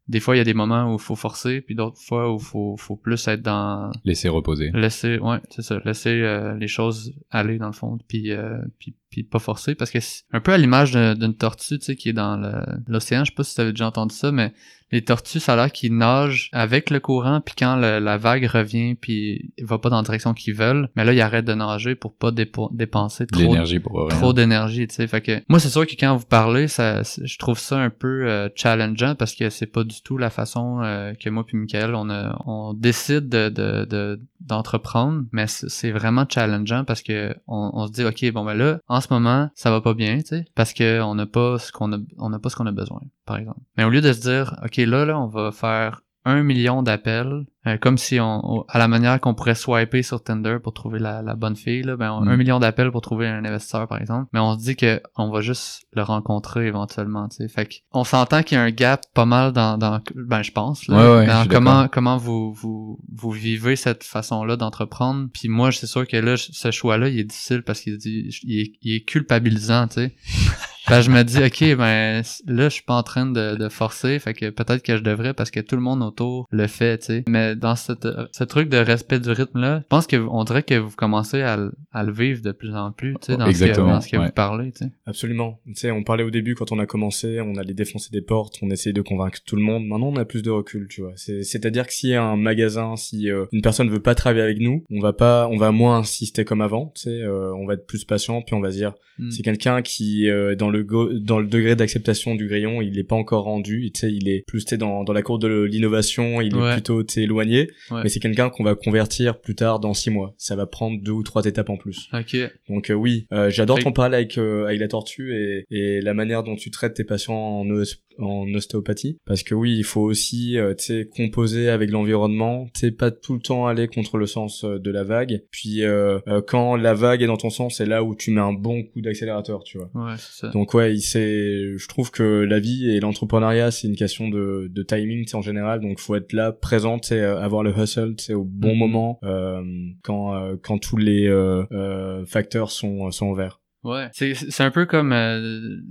[0.07, 2.37] des fois il y a des moments où il faut forcer, puis d'autres fois où
[2.37, 4.71] il faut, faut plus être dans Laisser reposer.
[4.73, 8.95] laisser, ouais, c'est ça, laisser euh, les choses aller dans le fond, puis euh, puis
[9.09, 12.09] puis pas forcer parce que c'est un peu à l'image d'une tortue, tu sais, qui
[12.09, 13.23] est dans le- l'océan.
[13.23, 14.53] Je sais pas si tu avais déjà entendu ça, mais
[14.95, 18.45] les tortues, ça a l'air qu'ils nagent avec le courant, puis quand le- la vague
[18.45, 21.95] revient, puis va pas dans la direction qu'ils veulent, mais là, ils arrêtent de nager
[21.95, 23.41] pour pas dépo- dépenser trop
[23.79, 25.07] pour trop d'énergie, tu sais.
[25.07, 28.27] Fait que moi, c'est sûr que quand vous parlez, ça, je trouve ça un peu
[28.27, 31.93] euh, challengeant parce que c'est pas du tout la façon euh, que moi puis Michael,
[31.95, 37.71] on, a, on décide de, de, de- d'entreprendre, mais c'est vraiment challengeant parce que on,
[37.73, 40.27] on se dit ok bon ben là en ce moment ça va pas bien, tu
[40.27, 42.71] sais, parce que on n'a pas ce qu'on a, on n'a pas ce qu'on a
[42.71, 43.59] besoin, par exemple.
[43.77, 47.45] Mais au lieu de se dire ok là là on va faire un million d'appels,
[47.67, 50.97] euh, comme si on, on- à la manière qu'on pourrait swiper sur Tinder pour trouver
[50.97, 52.27] la, la bonne fille, là, ben, on- Mm.
[52.29, 54.27] un million d'appels pour trouver un investisseur, par exemple.
[54.33, 57.47] Mais on se dit que on va juste le rencontrer éventuellement, tu sais.
[57.47, 60.87] Fait on s'entend qu'il y a un gap pas mal dans, dans ben, je pense,
[60.87, 65.27] là, Ouais, ouais, je dans comment, comment vous, vous, vous vivez cette façon-là d'entreprendre.
[65.31, 68.61] Puis moi, c'est sûr que là, ce choix-là, il est difficile parce qu'il dit, il
[68.61, 70.15] est, il est culpabilisant, tu sais.
[70.87, 74.19] Ben, je me dis, ok, ben, là, je suis pas en train de, de forcer,
[74.19, 77.05] fait que peut-être que je devrais parce que tout le monde autour le fait, tu
[77.07, 77.23] sais.
[77.27, 80.75] Mais dans cette, ce truc de respect du rythme-là, je pense que on dirait que
[80.75, 83.63] vous commencez à, le- à le vivre de plus en plus, tu sais, dans ce
[83.65, 84.25] que, dans ce que ouais.
[84.27, 84.91] vous parlez, tu sais.
[85.07, 85.59] Absolument.
[85.65, 88.57] Tu sais, on parlait au début quand on a commencé, on allait défoncer des portes,
[88.61, 89.87] on essayait de convaincre tout le monde.
[89.87, 91.13] Maintenant, on a plus de recul, tu vois.
[91.15, 94.83] C'est- C'est-à-dire que si un magasin, si euh, une personne veut pas travailler avec nous,
[94.91, 96.91] on va pas, on va moins insister comme avant.
[96.95, 99.31] Tu sais, euh, on va être plus patient, puis on va se dire, Mm.
[99.31, 103.03] c'est quelqu'un qui euh, dans le go- dans le degré d'acceptation du grillon, il est
[103.03, 103.91] pas encore rendu.
[103.93, 106.69] Tu sais, il est plus sais dans dans la cour de l'innovation, il Ouais.
[106.69, 107.69] est plutôt sais éloigné.
[107.91, 108.01] Ouais.
[108.03, 110.33] Mais c'est quelqu'un qu'on va convertir plus tard dans six mois.
[110.37, 112.09] Ça va prendre deux ou trois étapes en plus.
[112.13, 112.35] Ok.
[112.69, 116.43] Donc euh, oui, euh, j'adore ton avec euh, avec la tortue et, et la manière
[116.43, 119.17] dont tu traites tes patients en, os- en ostéopathie.
[119.25, 123.33] Parce que oui, il faut aussi euh, tu sais composer avec l'environnement, tu pas tout
[123.33, 125.43] le temps aller contre le sens euh, de la vague.
[125.51, 128.53] Puis euh, quand la vague est dans ton sens, c'est là où tu mets un
[128.53, 129.89] bon coup d'accélérateur, tu vois.
[129.93, 130.49] Ouais, c'est ça.
[130.49, 134.67] Donc ouais, il- c'est, je trouve que la vie et l'entrepreneuriat, c'est une question de,
[134.69, 135.81] de timing, en général.
[135.81, 138.79] Donc faut être là, présent, sais, euh, avoir le hustle, sais, au bon Mhm.
[138.79, 139.61] moment, euh,
[140.03, 143.61] quand euh, quand tous les euh, facteurs sont sont au vert.
[143.83, 145.13] Ouais, c'est c'est un peu comme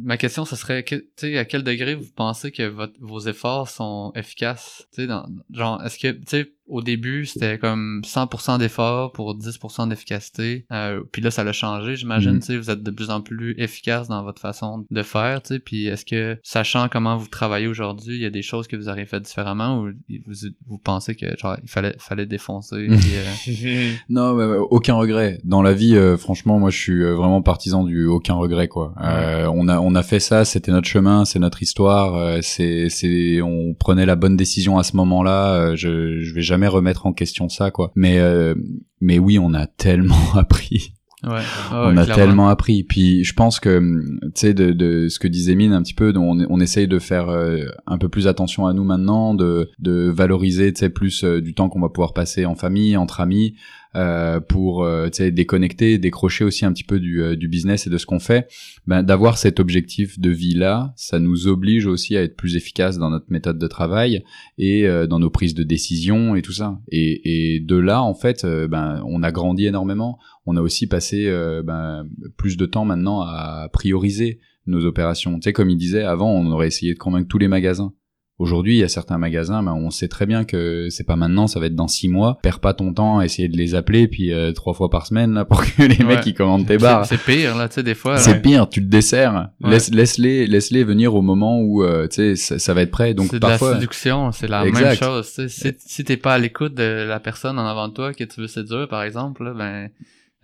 [0.03, 3.69] ma question, ce serait tu sais à quel degré vous pensez que votre, vos efforts
[3.69, 5.13] sont efficaces, tu sais
[5.53, 11.03] genre est-ce que tu sais au début c'était comme 100% d'efforts pour 10% d'efficacité, euh,
[11.13, 14.09] puis là ça l'a changé, j'imagine, tu sais vous êtes de plus en plus efficace
[14.09, 18.17] dans votre façon de faire, tu sais, puis est-ce que sachant comment vous travaillez aujourd'hui,
[18.17, 19.91] il y a des choses que vous auriez fait différemment ou
[20.27, 25.39] vous vous pensez que genre il fallait fallait défoncer puis, euh, Non, mais, aucun regret.
[25.45, 28.95] Dans la vie, euh, franchement, moi, je suis euh, vraiment partisan du aucun regret, quoi.
[29.03, 32.89] Euh, on a, on a fait ça, c'était notre chemin, c'est notre histoire, euh, c'est,
[32.89, 35.55] c'est, on prenait la bonne décision à ce moment-là.
[35.55, 37.93] euh, je, je vais jamais remettre en question ça, quoi.
[37.95, 38.55] Mais, euh,
[39.01, 40.93] mais oui, on a tellement appris.
[41.25, 41.41] ouais,
[41.73, 42.15] on a clairement.
[42.15, 42.85] tellement appris.
[42.85, 45.95] Puis je pense que, hum, tu sais, de, de ce que disait Mine un petit
[45.95, 49.71] peu, on, on essaye de faire euh, un peu plus attention à nous maintenant, de,
[49.79, 53.21] de valoriser, tu sais, plus euh, du temps qu'on va pouvoir passer en famille, entre
[53.21, 53.55] amis,
[53.97, 57.99] euh, pour, euh, déconnecter, décrocher aussi un petit peu du, euh, du business et de
[57.99, 58.49] ce qu'on fait.
[58.87, 62.99] Ben, d'avoir cet objectif de vie là, ça nous oblige aussi à être plus efficace
[62.99, 64.25] dans notre méthode de travail
[64.59, 66.79] et euh, dans nos prises de décision et tout ça.
[66.89, 71.31] Et, et de là, en fait, ben, on a grandi énormément on a aussi passé
[71.65, 75.35] ben, plus de temps maintenant à prioriser nos opérations.
[75.37, 77.93] Tu sais, comme il disait, avant, on aurait essayé de convaincre tous les magasins.
[78.41, 81.47] Aujourd'hui, il y a certains magasins, ben, on sait très bien que c'est pas maintenant,
[81.47, 82.41] ça va être dans six mois.
[82.43, 85.35] Perds pas ton temps à essayer de les appeler, puis euh, trois fois par semaine
[85.35, 86.17] là pour que les Ouais.
[86.17, 87.07] mecs ils commandent tes bars.
[87.07, 88.17] C'est c'est pire là, tu sais des fois.
[88.19, 89.51] C'est pire, tu te desserres.
[89.61, 89.71] Ouais.
[89.71, 93.15] Laisse, laisse-les, laisse-les venir au moment où euh, tu sais ça, ça va être prêt.
[93.15, 94.83] Donc c'est de parfois, la séduction, c'est la Exact.
[94.85, 95.27] même chose.
[95.33, 95.49] tu sais.
[95.49, 98.41] Si, si t'es pas à l'écoute de la personne en avant de toi que tu
[98.41, 99.89] veux séduire, par exemple, là, ben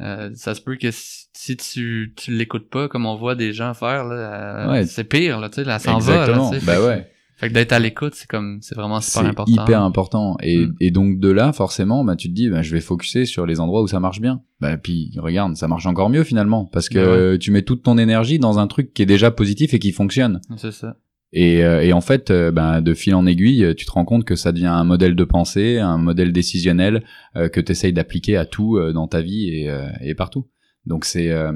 [0.01, 3.75] euh, ça se peut que si, tu tu l'écoutes pas, comme on voit des gens
[3.75, 6.29] faire, là, euh, c'est pire, là, tu sais, là, s'en va.
[6.29, 7.11] Là, bah que- ouais.
[7.41, 9.53] Fait que d'être à l'écoute, c'est comme c'est vraiment super c'est important.
[9.65, 10.75] hyper important et, Mm.
[10.81, 13.59] et donc de là forcément bah tu te dis bah, je vais focuser sur les
[13.61, 16.99] endroits où ça marche bien bah puis regarde ça marche encore mieux finalement parce que
[16.99, 17.05] ouais.
[17.05, 19.93] euh, tu mets toute ton énergie dans un truc qui est déjà positif et qui
[19.93, 20.97] fonctionne C'est ça.
[21.33, 24.25] et, euh, et en fait euh, bah, de fil en aiguille tu te rends compte
[24.25, 27.03] que ça devient un modèle de pensée un modèle décisionnel
[27.37, 30.47] euh, que tu essayes d'appliquer à tout euh, dans ta vie et, euh, et partout
[30.87, 31.53] donc c'est euh,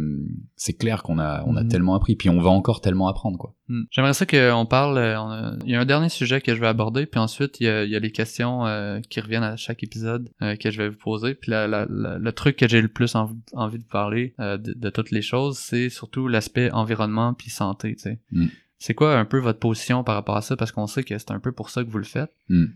[0.57, 1.68] c'est clair qu'on a on a Mhm.
[1.68, 3.85] tellement appris puis on va encore tellement apprendre quoi Hmm.
[3.91, 4.99] J'aimerais ça qu'on parle.
[4.99, 7.61] euh, on a- Il y a un dernier sujet que je vais aborder, puis ensuite
[7.61, 10.55] il y a, il y a les questions euh, qui reviennent à chaque épisode euh,
[10.57, 11.35] que je vais vous poser.
[11.35, 14.59] Puis la- la- la- le truc que j'ai le plus env- envie de parler de,
[14.59, 17.95] de toutes les choses, c'est surtout l'aspect environnement puis santé.
[17.95, 18.20] Tu sais.
[18.33, 18.49] Hmm.
[18.79, 20.59] c'est quoi un peu votre position par rapport à ça?
[20.59, 22.33] Parce qu'on sait que c'est un peu pour ça que vous le faites.
[22.51, 22.66] Hmm.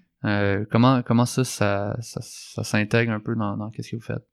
[0.70, 4.26] Comment, comment ça, ça, ça, ça s'intègre un peu dans, dans qu'est-ce que vous faites?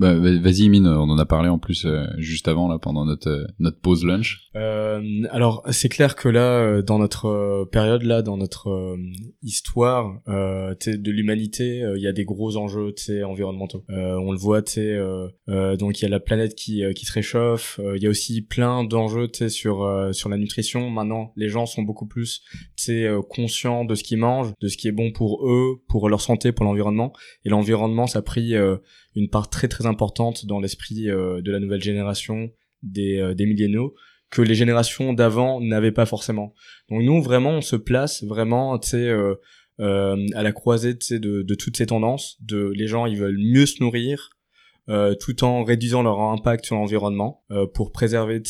[0.00, 3.04] Bah, va- vas-y, Mine, on en a parlé en plus euh, juste avant, là, pendant
[3.04, 4.48] notre, euh, notre pause lunch.
[4.56, 8.96] Euh, alors c'est clair que là, euh, dans notre période là, dans notre
[9.42, 12.92] histoire de l'humanité, il y a des gros enjeux
[13.24, 13.84] environnementaux.
[13.88, 14.96] On le voit, tu sais,
[15.48, 17.80] euh, donc il y a la planète qui, qui se réchauffe.
[17.96, 20.90] Il y a aussi plein d'enjeux sur sur la nutrition.
[20.90, 22.42] Maintenant, les gens sont beaucoup plus
[23.28, 26.52] conscients de ce qu'ils mangent, de ce qui est bon pour eux, pour leur santé,
[26.52, 27.12] pour l'environnement.
[27.44, 28.54] Et l'environnement, ça a pris
[29.14, 32.50] une part très très importante dans l'esprit euh, de la nouvelle génération
[32.82, 33.94] des, euh, des milléniaux
[34.30, 36.54] que les générations d'avant n'avaient pas forcément.
[36.90, 39.34] Donc nous vraiment on se place vraiment tu euh,
[39.80, 43.66] euh, à la croisée de, de toutes ces tendances de les gens ils veulent mieux
[43.66, 44.30] se nourrir
[44.88, 48.42] euh, tout en réduisant leur impact sur l'environnement euh, pour préserver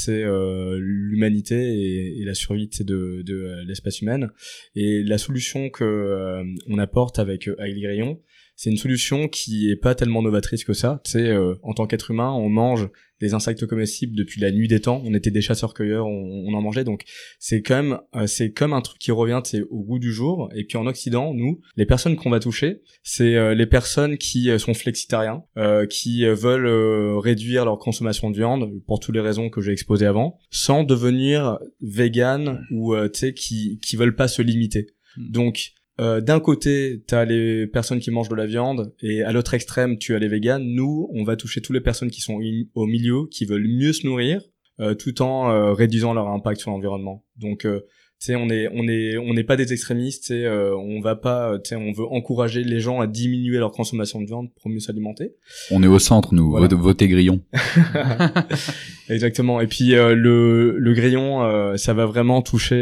[0.78, 4.30] l'humanité et, et la survie de, de l'espèce humaine
[4.74, 8.20] et la solution que on apporte avec les grillons
[8.56, 11.00] c'est une solution qui est pas tellement novatrice que ça.
[11.04, 12.88] Tu sais, euh, en tant qu'être humain, on mange
[13.20, 15.00] des insectes comestibles depuis la nuit des temps.
[15.04, 16.84] On était des chasseurs-cueilleurs, on, on en mangeait.
[16.84, 17.04] Donc,
[17.38, 19.40] c'est quand même, euh, c'est comme un truc qui revient,
[19.70, 20.50] au goût du jour.
[20.54, 24.50] Et puis en Occident, nous, les personnes qu'on va toucher, c'est euh, les personnes qui
[24.50, 29.20] euh, sont flexitariens, euh, qui euh, veulent réduire leur consommation de viande pour toutes les
[29.20, 34.16] raisons que j'ai exposées avant, sans devenir vegan ou euh, tu sais, qui qui veulent
[34.16, 34.88] pas se limiter.
[35.16, 35.30] Hmm.
[35.30, 39.54] Donc euh, d'un côté, t'as les personnes qui mangent de la viande, et à l'autre
[39.54, 40.64] extrême, tu as les véganes.
[40.64, 42.38] Nous, on va toucher toutes les personnes qui sont
[42.74, 44.40] au milieu, qui veulent mieux se nourrir,
[44.80, 47.24] euh, tout en euh, réduisant leur impact sur l'environnement.
[47.36, 47.80] Donc, euh,
[48.20, 50.22] tu sais, on est, on est, on n'est pas des extrémistes.
[50.22, 53.06] Tu sais, euh, on va pas, euh, tu sais, on veut encourager les gens à
[53.06, 55.34] diminuer leur consommation de viande pour mieux s'alimenter.
[55.70, 56.50] On est au centre, nous.
[56.50, 56.68] Voilà.
[56.68, 57.40] Vote- Votez grillon.
[59.08, 59.60] Exactement.
[59.60, 62.74] Et puis euh, le, le grillon, euh, ça va vraiment toucher.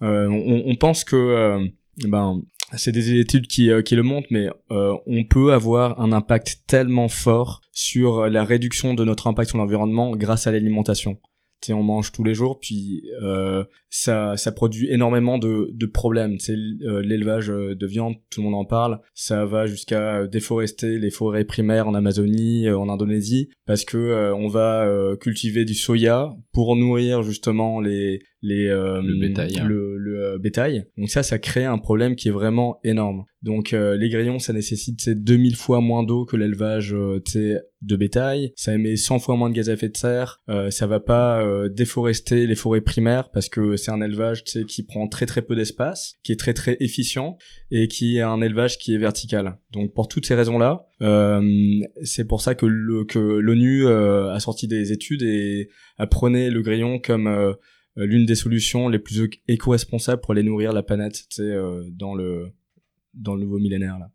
[0.00, 1.66] on, on pense que euh,
[2.04, 2.42] ben
[2.76, 6.62] c'est des études qui, euh, qui le montrent, mais euh, on peut avoir un impact
[6.66, 11.18] tellement fort sur la réduction de notre impact sur l'environnement grâce à l'alimentation.
[11.62, 15.86] Tu sais, on mange tous les jours, puis euh, ça, ça produit énormément de, de
[15.86, 16.38] problèmes.
[16.38, 19.00] Sais, euh, l'élevage euh, de viande, tout le monde en parle.
[19.14, 24.34] Ça va jusqu'à déforester les forêts primaires en Amazonie, euh, en Indonésie, parce que euh,
[24.34, 29.54] on va euh, cultiver du soya pour nourrir justement les les euh, Le bétail.
[29.64, 30.86] le, le, euh, bétail.
[30.96, 33.24] Donc ça, ça crée un problème qui est vraiment énorme.
[33.42, 36.94] Donc euh, les grillons, ça nécessite c'est 2000 fois moins d'eau que l'élevage
[37.86, 38.52] de bétail.
[38.56, 40.40] Ça émet 100 fois moins de gaz à effet de serre.
[40.48, 44.82] Euh, ça va pas euh, déforester les forêts primaires parce que c'est un élevage qui
[44.82, 47.38] prend très très peu d'espace, qui est très très efficient
[47.70, 49.58] et qui est un élevage qui est vertical.
[49.72, 51.42] Donc pour toutes ces raisons-là, euh,
[52.02, 55.68] c'est pour ça que le que l'ONU euh, a sorti des études et
[55.98, 57.52] apprenait le grillon comme euh,
[57.96, 62.14] l'une des solutions les plus éco-responsables pour aller nourrir la planète, tu sais, euh, dans
[62.14, 62.52] le
[63.14, 64.10] dans le nouveau millénaire là.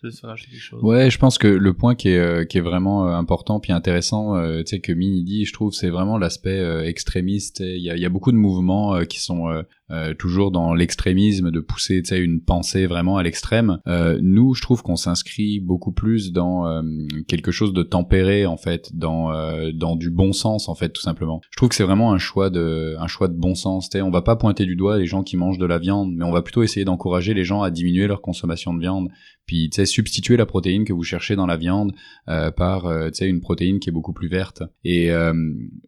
[0.00, 0.80] Veux rajouter quelque chose?
[0.84, 3.72] Ouais, je pense que le point qui est, euh, qui est vraiment euh, important puis
[3.72, 7.58] intéressant, euh, tu sais, que Mini dit, je trouve, c'est vraiment l'aspect euh, extrémiste.
[7.58, 9.48] Il y a, il y a beaucoup de mouvements euh, qui sont
[9.90, 13.78] euh, toujours dans l'extrémisme, de pousser, une pensée vraiment à l'extrême.
[13.86, 16.82] Euh, nous, je trouve qu'on s'inscrit beaucoup plus dans euh,
[17.26, 21.00] quelque chose de tempéré, en fait, dans euh, dans du bon sens, en fait, tout
[21.00, 21.40] simplement.
[21.50, 23.88] Je trouve que c'est vraiment un choix de un choix de bon sens.
[23.88, 26.12] Tu sais, on va pas pointer du doigt les gens qui mangent de la viande,
[26.14, 29.08] mais on va plutôt essayer d'encourager les gens à diminuer leur consommation de viande
[29.46, 31.94] puis tu sais substituer la protéine que vous cherchez dans la viande
[32.28, 35.08] euh, par euh, tu sais une protéine qui est beaucoup plus verte et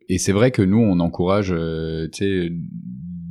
[0.08, 2.50] et c'est vrai que nous on encourage tu sais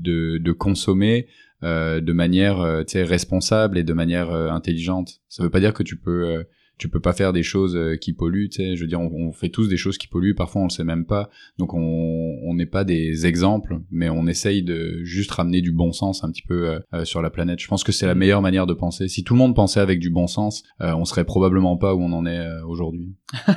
[0.01, 1.27] de de consommer
[1.63, 5.19] euh, de manière euh, responsable et de manière euh, intelligente.
[5.27, 6.43] Ça veut pas dire que tu peux euh,
[6.79, 8.75] tu peux pas faire des choses euh, qui polluent, tu sais.
[8.75, 10.33] Je veux dire, on, on fait tous des choses qui polluent.
[10.33, 11.29] Parfois, on le sait même pas.
[11.59, 16.23] Donc, on n'est pas des exemples, mais on essaye de juste ramener du bon sens
[16.23, 17.59] un petit peu euh, euh, sur la planète.
[17.59, 19.07] Je pense que c'est la meilleure manière de penser.
[19.07, 22.01] Si tout le monde pensait avec du bon sens, euh, on serait probablement pas où
[22.01, 23.13] on en est euh, aujourd'hui.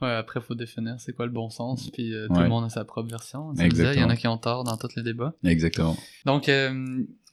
[0.00, 2.44] Ouais, après, faut définir c'est quoi le bon sens, puis tout Ouais.
[2.44, 3.50] le monde a sa propre version.
[3.52, 4.06] Disais, Il y Exactement.
[4.06, 5.34] en a qui ont tort dans tous les débats.
[5.42, 5.96] Exactement.
[6.24, 6.48] Donc,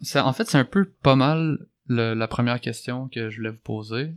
[0.01, 3.51] ça, en fait, c'est un peu pas mal le- la première question que je voulais
[3.51, 4.15] vous poser.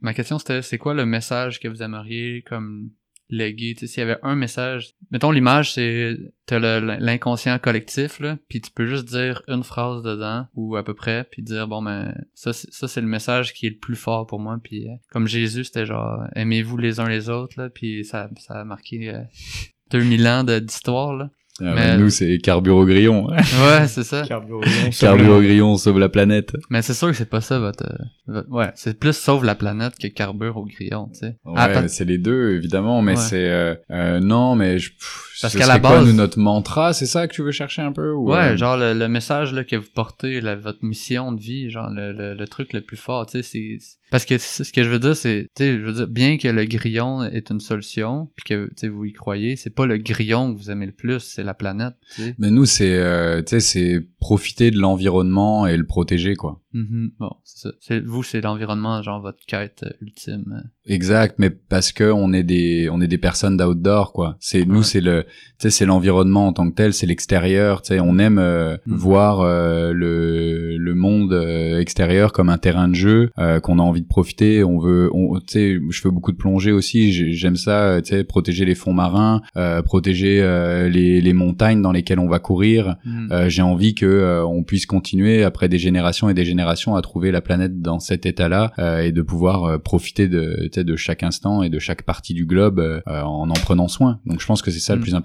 [0.00, 2.90] Ma question, c'était, c'est quoi le message que vous aimeriez comme
[3.28, 3.74] léguer?
[3.76, 8.86] S'il y avait un message, mettons l'image, c'est t'as l'inconscient collectif, là, puis tu peux
[8.86, 12.88] juste dire une phrase dedans, ou à peu près, puis dire, bon, ben, ça, ça
[12.88, 15.86] c'est le message qui est le plus fort pour moi, puis euh, comme Jésus, c'était
[15.86, 19.22] genre, aimez-vous les uns les autres, là, puis ça, ça a marqué euh,
[19.90, 21.30] 2000 ans d'histoire, là.
[21.60, 23.26] Ah, Mais- Nous, c'est carbure au grillon.
[23.28, 24.22] Ouais, c'est ça.
[24.32, 26.52] Au grillon, on sauve la planète.
[26.70, 29.54] Mais c'est sûr que c'est pas ça votre, euh, votre- ouais, c'est plus sauve la
[29.54, 31.36] planète que carbure au grillon, tu sais.
[31.44, 33.16] Ouais, Attends, c'est les deux, évidemment, mais Ouais.
[33.18, 33.48] c'est...
[33.48, 34.78] euh, euh, non, mais...
[34.78, 37.42] Je, pff, Parce ce qu'à la quoi, base- nous, notre mantra, c'est ça que tu
[37.42, 40.40] veux chercher un peu ou, Ouais, euh, genre le, le message là, que vous portez,
[40.40, 43.42] la- votre mission de vie, genre le, le, le truc le plus fort, tu sais,
[43.42, 43.78] c'est
[44.10, 46.48] parce que ce que je veux dire, c'est, tu sais, je veux dire, bien que
[46.48, 49.98] le grillon est une solution, puis que tu sais vous y croyez, c'est pas le
[49.98, 52.34] grillon que vous aimez le plus, c'est la planète, tu sais.
[52.38, 56.60] Mais nous, c'est, euh, tu sais, c'est profiter de l'environnement et le protéger, quoi.
[56.72, 57.12] Mhm.
[57.20, 58.00] Bon, c'est ça.
[58.04, 60.64] Vous, c'est l'environnement, genre votre quête euh, ultime.
[60.86, 64.36] Exact, mais parce que on est des, on est des personnes d'outdoor, quoi.
[64.40, 65.24] C'est nous, c'est le,
[65.58, 67.82] tu sais, c'est l'environnement en tant que tel, c'est l'extérieur.
[67.82, 68.96] Tu sais, on aime euh, Mm.
[68.96, 73.82] voir euh, le, le monde euh, extérieur comme un terrain de jeu euh, qu'on a
[73.82, 74.64] envie de profiter.
[74.64, 77.12] On veut, on, tu sais, je fais beaucoup de plongée aussi.
[77.12, 81.32] j'ai- J'aime ça, euh, tu sais, protéger les fonds marins, euh, protéger euh, les, les
[81.32, 82.96] montagnes dans lesquelles on va courir.
[83.30, 87.02] Euh, j'ai envie que euh, on puisse continuer après des générations et des générations à
[87.02, 91.62] trouver la planète dans cet état-là euh, et de pouvoir profiter de de chaque instant
[91.62, 94.18] et de chaque partie du globe euh, en en prenant soin.
[94.26, 95.02] Donc je pense que c'est ça le Mm.
[95.02, 95.19] plus important.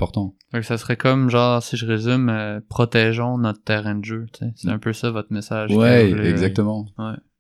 [0.53, 4.25] Que ça serait comme, genre, si je résume, euh, protégeons notre terrain de jeu.
[4.55, 5.71] C'est un peu ça votre message.
[5.71, 6.85] Ouais, voulez- exactement.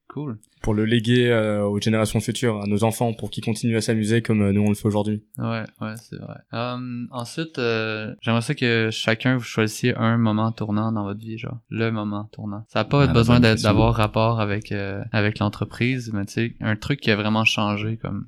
[0.07, 0.39] Cool.
[0.61, 4.21] Pour le léguer euh, aux générations futures, à nos enfants, pour qu'ils continuent à s'amuser
[4.21, 5.25] comme euh, nous on le fait aujourd'hui.
[5.37, 6.37] Ouais, ouais, c'est vrai.
[6.53, 11.37] Hum, ensuite, euh, j'aimerais ça que chacun vous choisissiez un moment tournant dans votre vie,
[11.37, 12.63] genre le moment tournant.
[12.69, 13.69] Ça n'a pas Ah, la besoin question.
[13.69, 17.97] d'avoir rapport avec euh, avec l'entreprise, mais tu sais, un truc qui a vraiment changé,
[17.97, 18.27] comme.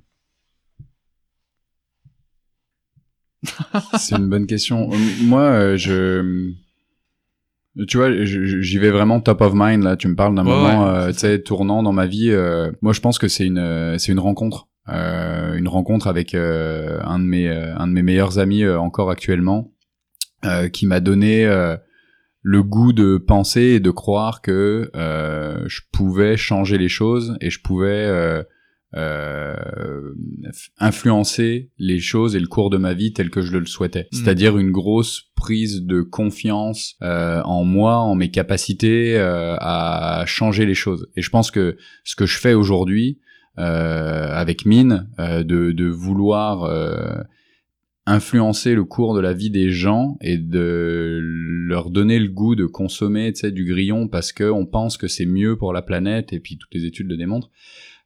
[3.98, 4.90] C'est une bonne question.
[5.24, 6.52] Moi, euh, je
[7.88, 9.96] tu vois, j'y vais vraiment top of mind là.
[9.96, 12.32] Tu me parles d'un Ouais, moment, ouais, euh, c'est tu sais, tournant dans ma vie.
[12.32, 17.20] euh, moi, je pense que c'est une, c'est une rencontre, euh, une rencontre avec un
[17.20, 19.72] de mes, un de mes meilleurs amis encore actuellement,
[20.74, 21.46] qui m'a donné
[22.42, 27.62] le goût de penser et de croire que je pouvais changer les choses et je
[27.62, 28.44] pouvais
[28.98, 30.14] euh,
[30.80, 34.08] influencer les choses et le cours de ma vie tel que je le souhaitais.
[34.12, 34.16] Mm.
[34.16, 40.66] C'est-à-dire une grosse prise de confiance euh, en moi, en mes capacités euh, à changer
[40.66, 41.08] les choses.
[41.16, 43.20] Et je pense que ce que je fais aujourd'hui
[43.60, 46.70] avec Mine, de, de vouloir
[48.06, 52.68] influencer le cours de la vie des gens et de leur donner le goût de
[52.68, 56.58] consommer du grillon parce que on pense que c'est mieux pour la planète et puis
[56.58, 57.50] toutes les études le démontrent.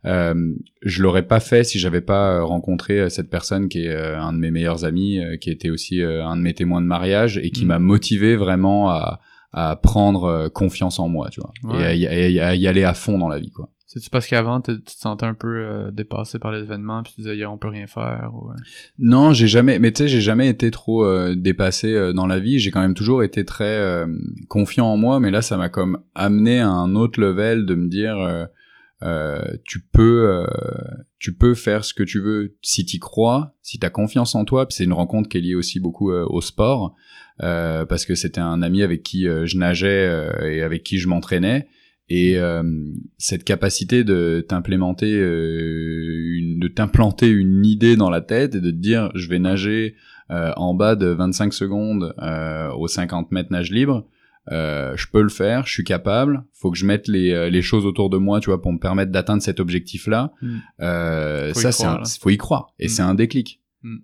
[0.05, 0.33] Euh,
[0.81, 4.19] je l'aurais pas fait si j'avais pas euh, rencontré euh, cette personne qui est euh,
[4.19, 7.37] un de mes meilleurs amis, euh, qui était aussi un de mes témoins de mariage
[7.37, 7.67] et qui Mm.
[7.67, 9.19] m'a motivé vraiment à,
[9.53, 11.99] à prendre confiance en moi, tu vois, Ouais.
[11.99, 13.69] et à y, à aller à fond dans la vie, quoi.
[13.85, 17.57] C'est-tu parce qu'avant, tu te sentais un peu dépassé par l'événement, puis tu disais, on
[17.57, 18.49] peut rien faire, ou...
[18.97, 22.57] Non, j'ai jamais, mais tu sais, j'ai jamais été trop dépassé dans la vie.
[22.59, 24.05] J'ai quand même toujours été très
[24.47, 27.89] confiant en moi, mais là, ça m'a comme amené à un autre level de me
[27.89, 28.15] dire,
[29.03, 30.45] euh, tu peux, euh,
[31.19, 34.65] tu peux faire ce que tu veux si t'y crois, si t'as confiance en toi.
[34.69, 36.95] C'est une rencontre qui est liée aussi beaucoup euh, au sport,
[37.41, 41.07] euh, parce que c'était un ami avec qui euh, je nageais et avec qui je
[41.07, 41.67] m'entraînais.
[42.13, 42.37] Et
[43.17, 48.75] cette capacité de t'implémenter, une, de t'implanter une idée dans la tête et de te
[48.75, 49.95] dire je vais nager
[50.27, 52.13] en bas de 25 secondes
[52.77, 54.05] aux 50 mètres nage libre,
[54.51, 56.43] euh, je peux le faire, je suis capable.
[56.53, 58.79] Faut que je mette les, euh, les choses autour de moi, tu vois, pour me
[58.79, 60.31] permettre d'atteindre cet objectif-là.
[60.41, 60.57] Mm.
[60.81, 62.73] Euh, ça, c'est faut y croire.
[62.79, 62.89] Et Mm.
[62.89, 63.61] c'est un déclic.
[63.83, 63.97] Mm.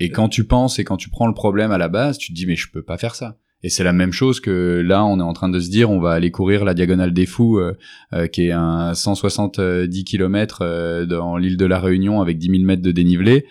[0.00, 2.36] Et quand tu penses et quand tu prends le problème à la base, tu te
[2.36, 3.36] dis mais je peux pas faire ça.
[3.64, 5.98] Et c'est la même chose que là, on est en train de se dire, on
[5.98, 7.76] va aller courir la diagonale des fous, euh,
[8.12, 12.62] euh, qui est un 170 km euh, dans l'île de la Réunion avec 10 000
[12.62, 13.46] mètres de dénivelé.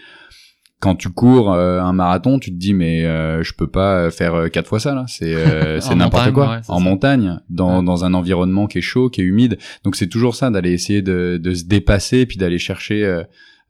[0.80, 4.36] Quand tu cours euh, un marathon, tu te dis mais euh, je peux pas faire
[4.36, 6.50] euh, quatre fois ça là, c'est euh, c'est n'importe quoi.
[6.52, 6.84] ouais, en ça.
[6.84, 7.86] montagne, dans, Ouais.
[7.86, 9.58] dans un environnement qui est chaud, qui est humide.
[9.84, 13.24] Donc c'est toujours ça d'aller essayer de, de se dépasser puis d'aller chercher euh,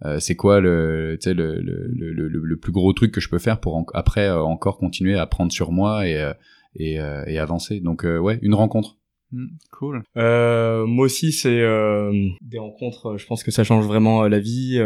[0.05, 3.22] euh, c'est quoi le, tu sais, le, le, le, le, le plus gros truc que
[3.22, 6.34] je peux faire pour en- après euh, encore continuer à prendre sur moi et, euh,
[6.76, 7.80] et, euh, et avancer.
[7.80, 8.97] Donc euh, ouais, une rencontre.
[9.32, 10.03] hmm, cool.
[10.18, 13.16] Euh, moi aussi, c'est euh, des rencontres.
[13.18, 14.78] Je pense que ça change vraiment euh, la vie.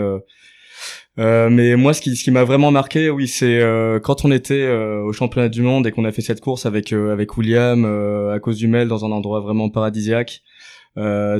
[1.21, 1.49] Euh.
[1.49, 4.63] Mais moi, ce qui, ce qui m'a vraiment marqué, oui, c'est euh, quand on était
[4.63, 7.85] euh, au championnat du monde et qu'on a fait cette course avec euh, avec William
[7.85, 10.41] euh, à cause du Mel dans un endroit vraiment paradisiaque.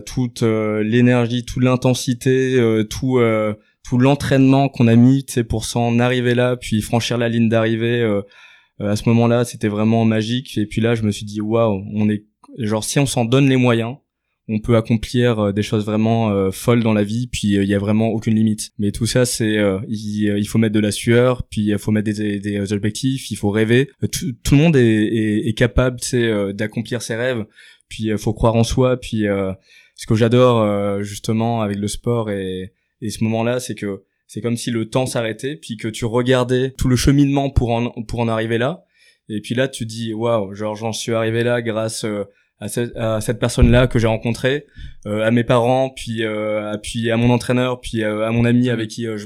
[0.06, 2.58] Toute l'énergie, toute l'intensité,
[2.90, 3.20] tout
[3.84, 8.02] tout l'entraînement qu'on a mis, sais, pour s'en arriver là, puis franchir la ligne d'arrivée.
[8.80, 10.58] à ce moment-là, c'était vraiment magique.
[10.58, 12.24] Et puis là, je me suis dit, waouh, on est
[12.60, 13.98] genre si on s'en donne les moyens,
[14.52, 18.10] on peut accomplir des choses vraiment folles dans la vie, puis il y a vraiment
[18.10, 18.72] aucune limite.
[18.78, 22.40] Mais tout ça, c'est il, faut mettre de la sueur, puis il faut mettre des,
[22.40, 23.90] des, objectifs, il faut rêver.
[24.12, 26.00] Tout, le monde est, capable,
[26.54, 27.46] d'accomplir ses rêves.
[27.90, 28.98] Puis il faut croire en soi.
[28.98, 29.26] Puis
[29.96, 34.56] ce que j'adore justement avec le sport et, et ce moment-là, c'est que c'est comme
[34.56, 38.30] si le temps s'arrêtait, puis que tu regardais tout le cheminement pour en, pour en
[38.30, 38.86] arriver là.
[39.28, 42.24] Et puis là, tu dis, waouh, genre j'en suis arrivé là grâce euh,
[42.62, 44.68] à, cette, à cette personne-là que j'ai rencontrée,
[45.08, 48.70] euh, à mes parents, puis, euh, à, puis à mon entraîneur, puis à mon ami
[48.70, 49.18] avec qui je,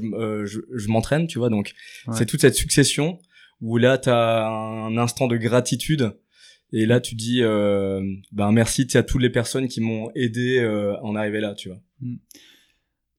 [0.45, 1.49] je, je m'entraîne, tu vois.
[1.49, 1.73] Donc
[2.13, 3.19] c'est toute cette succession
[3.61, 6.17] où là, tu as un instant de gratitude.
[6.73, 11.15] Et là, tu dis, ben merci à toutes les personnes qui m'ont aidé à en
[11.15, 11.79] arriver là, tu vois.
[12.01, 12.15] Mm.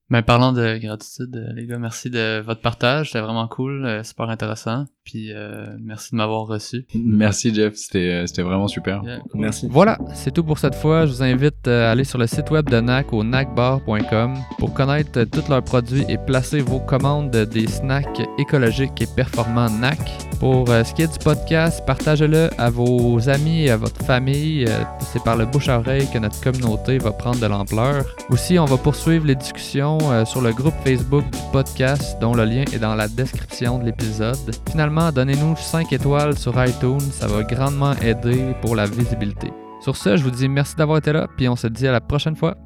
[0.08, 3.08] Ben, parlant de gratitude, euh, les gars, merci de votre partage.
[3.08, 4.84] C'était vraiment cool, euh, super intéressant.
[5.02, 6.86] Puis euh, merci de m'avoir reçu.
[6.94, 9.02] Merci Jeff, c'était c'était vraiment super.
[9.34, 9.68] Merci.
[9.70, 11.06] Voilà, c'est tout pour cette fois.
[11.06, 15.24] Je vous invite à aller sur le site web de NAC au nacbar.com pour connaître
[15.24, 19.98] tous leurs produits et placer vos commandes des snacks écologiques et performants NAC.
[20.40, 24.66] Pour ce qui est du podcast, partagez-le à vos amis et à votre famille.
[25.00, 28.04] c'est par le bouche à oreille que notre communauté va prendre de l'ampleur.
[28.30, 32.64] Aussi, on va poursuivre les discussions euh, sur le groupe Facebook podcast dont le lien
[32.72, 34.36] est dans la description de l'épisode.
[34.70, 39.50] Finalement, donnez-nous 5 étoiles sur iTunes, ça va grandement aider pour la visibilité.
[39.80, 42.00] Sur ce, je vous dis merci d'avoir été là, puis on se dit à la
[42.00, 42.56] prochaine fois.